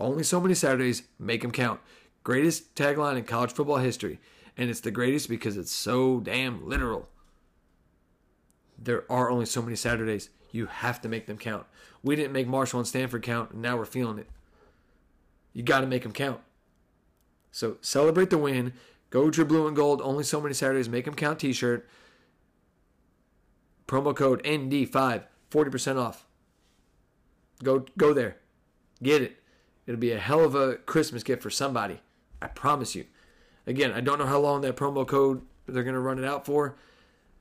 [0.00, 1.80] Only so many Saturdays, make them count.
[2.24, 4.20] Greatest tagline in college football history.
[4.58, 7.08] And it's the greatest because it's so damn literal.
[8.76, 10.30] There are only so many Saturdays.
[10.50, 11.66] You have to make them count.
[12.02, 14.28] We didn't make Marshall and Stanford count, and now we're feeling it.
[15.52, 16.40] You got to make them count.
[17.52, 18.72] So celebrate the win.
[19.10, 20.02] Go to blue and gold.
[20.02, 20.88] Only so many Saturdays.
[20.88, 21.88] Make them count t shirt.
[23.86, 25.24] Promo code ND5.
[25.50, 26.26] 40% off.
[27.62, 28.36] Go, go there.
[29.02, 29.38] Get it.
[29.86, 32.00] It'll be a hell of a Christmas gift for somebody.
[32.42, 33.06] I promise you.
[33.68, 36.46] Again, I don't know how long that promo code they're going to run it out
[36.46, 36.76] for.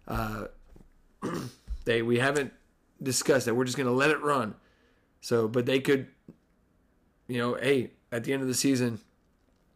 [0.06, 0.48] Uh,
[1.86, 2.52] they we haven't
[3.02, 3.56] discussed that.
[3.56, 4.56] We're just going to let it run.
[5.22, 6.08] So, but they could,
[7.30, 9.00] you know, hey, at the end of the season,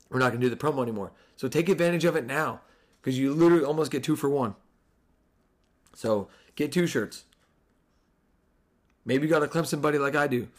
[0.10, 1.14] we're not going to do the promo anymore.
[1.38, 2.60] So take advantage of it now
[3.02, 4.56] because you literally almost get two for one.
[5.95, 6.28] So
[6.58, 7.24] get two shirts.
[9.06, 10.49] Maybe you got a Clemson buddy like I do.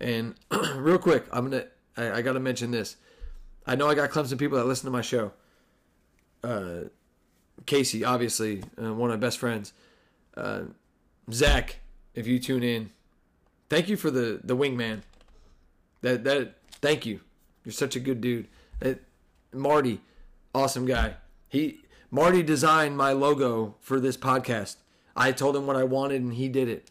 [0.00, 0.36] And
[0.74, 1.66] real quick, I'm gonna
[1.98, 2.96] I, I got to mention this.
[3.66, 5.32] I know I got Clemson people that listen to my show.
[6.42, 6.84] Uh,
[7.66, 9.72] Casey, obviously, uh, one of my best friends.
[10.36, 10.62] Uh,
[11.32, 11.80] Zach,
[12.14, 12.90] if you tune in,
[13.70, 15.02] thank you for the the wingman.
[16.02, 17.20] That that thank you.
[17.64, 18.48] You're such a good dude.
[18.80, 19.02] It
[19.52, 20.00] Marty,
[20.54, 21.14] awesome guy.
[21.48, 24.76] He Marty designed my logo for this podcast.
[25.16, 26.90] I told him what I wanted and he did it.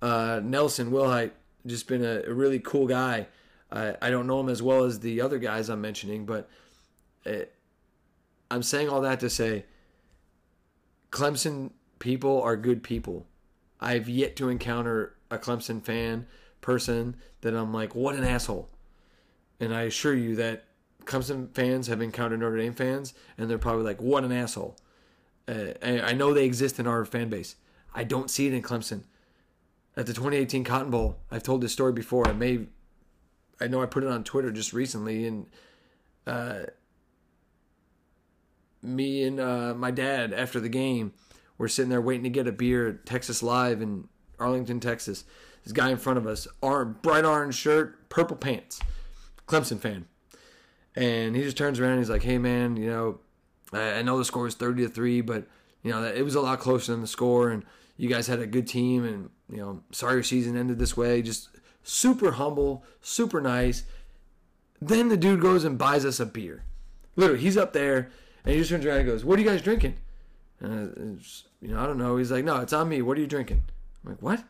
[0.00, 1.32] Uh, Nelson Wilhite,
[1.66, 3.26] just been a, a really cool guy.
[3.74, 6.48] I, I don't know him as well as the other guys I'm mentioning, but
[7.24, 7.54] it,
[8.50, 9.66] I'm saying all that to say
[11.10, 13.26] Clemson people are good people.
[13.80, 16.26] I've yet to encounter a Clemson fan
[16.60, 18.70] person that I'm like, what an asshole.
[19.60, 20.64] And I assure you that
[21.04, 24.76] Clemson fans have encountered Notre Dame fans, and they're probably like, what an asshole.
[25.46, 27.56] Uh, I know they exist in our fan base.
[27.94, 29.02] I don't see it in Clemson.
[29.96, 32.26] At the 2018 Cotton Bowl, I've told this story before.
[32.26, 32.66] I may,
[33.60, 35.46] I know I put it on Twitter just recently, and
[36.26, 36.60] uh,
[38.82, 41.12] me and uh, my dad after the game
[41.58, 45.24] were sitting there waiting to get a beer at Texas Live in Arlington, Texas.
[45.62, 48.80] This guy in front of us, bright orange shirt, purple pants,
[49.46, 50.06] Clemson fan,
[50.94, 53.20] and he just turns around and he's like, "Hey man, you know,
[53.72, 55.46] I, I know the score was thirty to three, but
[55.82, 57.64] you know it was a lot closer than the score, and
[57.96, 61.22] you guys had a good team, and you know, sorry your season ended this way."
[61.22, 61.48] Just
[61.84, 63.84] super humble, super nice.
[64.80, 66.64] Then the dude goes and buys us a beer.
[67.14, 68.10] Literally, he's up there
[68.44, 69.96] and he just turns around and goes, "What are you guys drinking?"
[70.60, 71.20] And
[71.62, 72.16] you know, I don't know.
[72.16, 73.02] He's like, "No, it's on me.
[73.02, 73.62] What are you drinking?"
[74.04, 74.44] I'm like, "What?"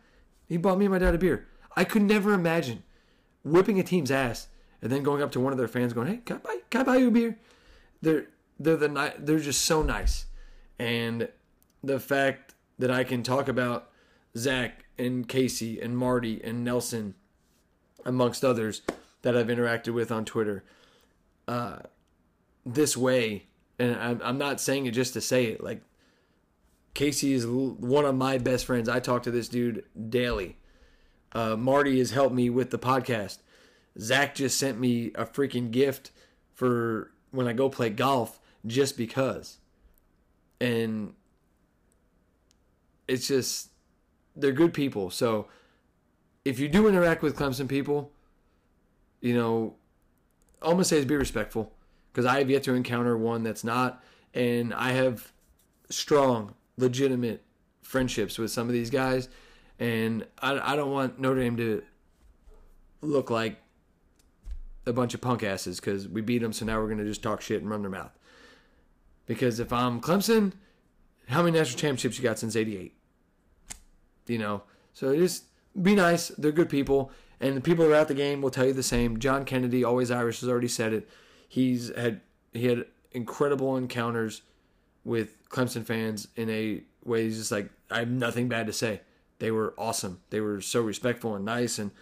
[0.47, 1.47] He bought me and my dad a beer.
[1.77, 2.83] I could never imagine
[3.43, 4.49] whipping a team's ass
[4.81, 6.81] and then going up to one of their fans, going, "Hey, can I buy, can
[6.83, 7.39] I buy you a beer?"
[8.01, 8.27] They're
[8.59, 10.27] they're the they're just so nice,
[10.79, 11.29] and
[11.83, 13.91] the fact that I can talk about
[14.37, 17.15] Zach and Casey and Marty and Nelson,
[18.05, 18.83] amongst others
[19.23, 20.65] that I've interacted with on Twitter,
[21.49, 21.79] uh,
[22.65, 23.47] this way
[23.79, 25.63] and I'm, I'm not saying it just to say it.
[25.63, 25.83] Like
[26.95, 28.89] Casey is one of my best friends.
[28.89, 30.59] I talk to this dude daily.
[31.33, 33.39] Uh, Marty has helped me with the podcast.
[33.99, 36.13] Zach just sent me a freaking gift
[36.53, 39.59] for when I go play golf just because.
[40.61, 41.15] And
[43.09, 43.71] it's just,
[44.37, 45.11] they're good people.
[45.11, 45.49] So
[46.45, 48.13] if you do interact with Clemson people,
[49.21, 49.75] you know,
[50.61, 51.73] all I'm to say is be respectful
[52.13, 54.03] because I have yet to encounter one that's not.
[54.35, 55.33] And I have
[55.91, 57.43] strong, legitimate
[57.83, 59.29] friendships with some of these guys.
[59.79, 61.83] And I, I don't want Notre Dame to
[63.01, 63.59] look like
[64.87, 67.23] a bunch of punk asses because we beat them, so now we're going to just
[67.23, 68.13] talk shit and run their mouth.
[69.27, 70.53] Because if I'm Clemson,
[71.29, 72.95] how many national championships you got since 88?
[74.27, 75.45] You know, so just
[75.81, 76.29] be nice.
[76.29, 77.11] They're good people.
[77.41, 79.19] And the people who are at the game will tell you the same.
[79.19, 81.09] John Kennedy, always Irish, has already said it
[81.55, 82.21] he's had
[82.53, 84.43] he had incredible encounters
[85.05, 89.03] with Clemson fans in a way he's just like I have nothing bad to say.
[89.39, 90.21] They were awesome.
[90.31, 91.93] They were so respectful and nice and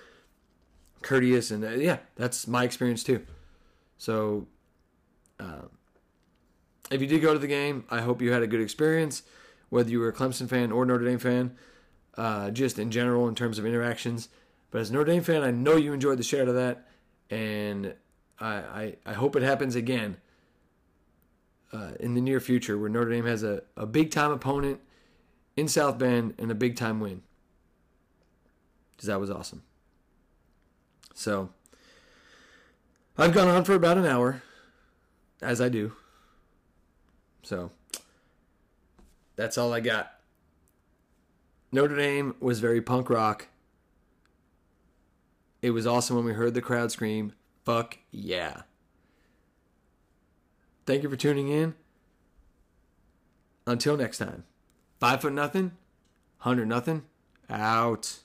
[1.02, 3.26] courteous and uh, yeah, that's my experience too.
[3.98, 4.46] So
[5.38, 5.66] uh,
[6.90, 9.22] if you did go to the game, I hope you had a good experience,
[9.68, 11.56] whether you were a Clemson fan or Notre Dame fan,
[12.16, 14.28] uh, just in general in terms of interactions.
[14.70, 16.88] But as a Notre Dame fan, I know you enjoyed the share of that,
[17.30, 17.94] and
[18.40, 20.16] I, I, I hope it happens again
[21.72, 24.80] uh, in the near future where Notre Dame has a, a big time opponent
[25.56, 27.22] in South Bend and a big time win.
[28.92, 29.62] Because that was awesome.
[31.14, 31.50] So,
[33.18, 34.42] I've gone on for about an hour,
[35.42, 35.92] as I do.
[37.42, 37.70] So,
[39.36, 40.12] that's all I got.
[41.72, 43.48] Notre Dame was very punk rock.
[45.62, 47.32] It was awesome when we heard the crowd scream,
[47.64, 48.62] Fuck yeah.
[50.84, 51.74] Thank you for tuning in.
[53.66, 54.44] Until next time.
[54.98, 55.72] Five foot nothing,
[56.38, 57.04] hundred nothing,
[57.48, 58.21] out.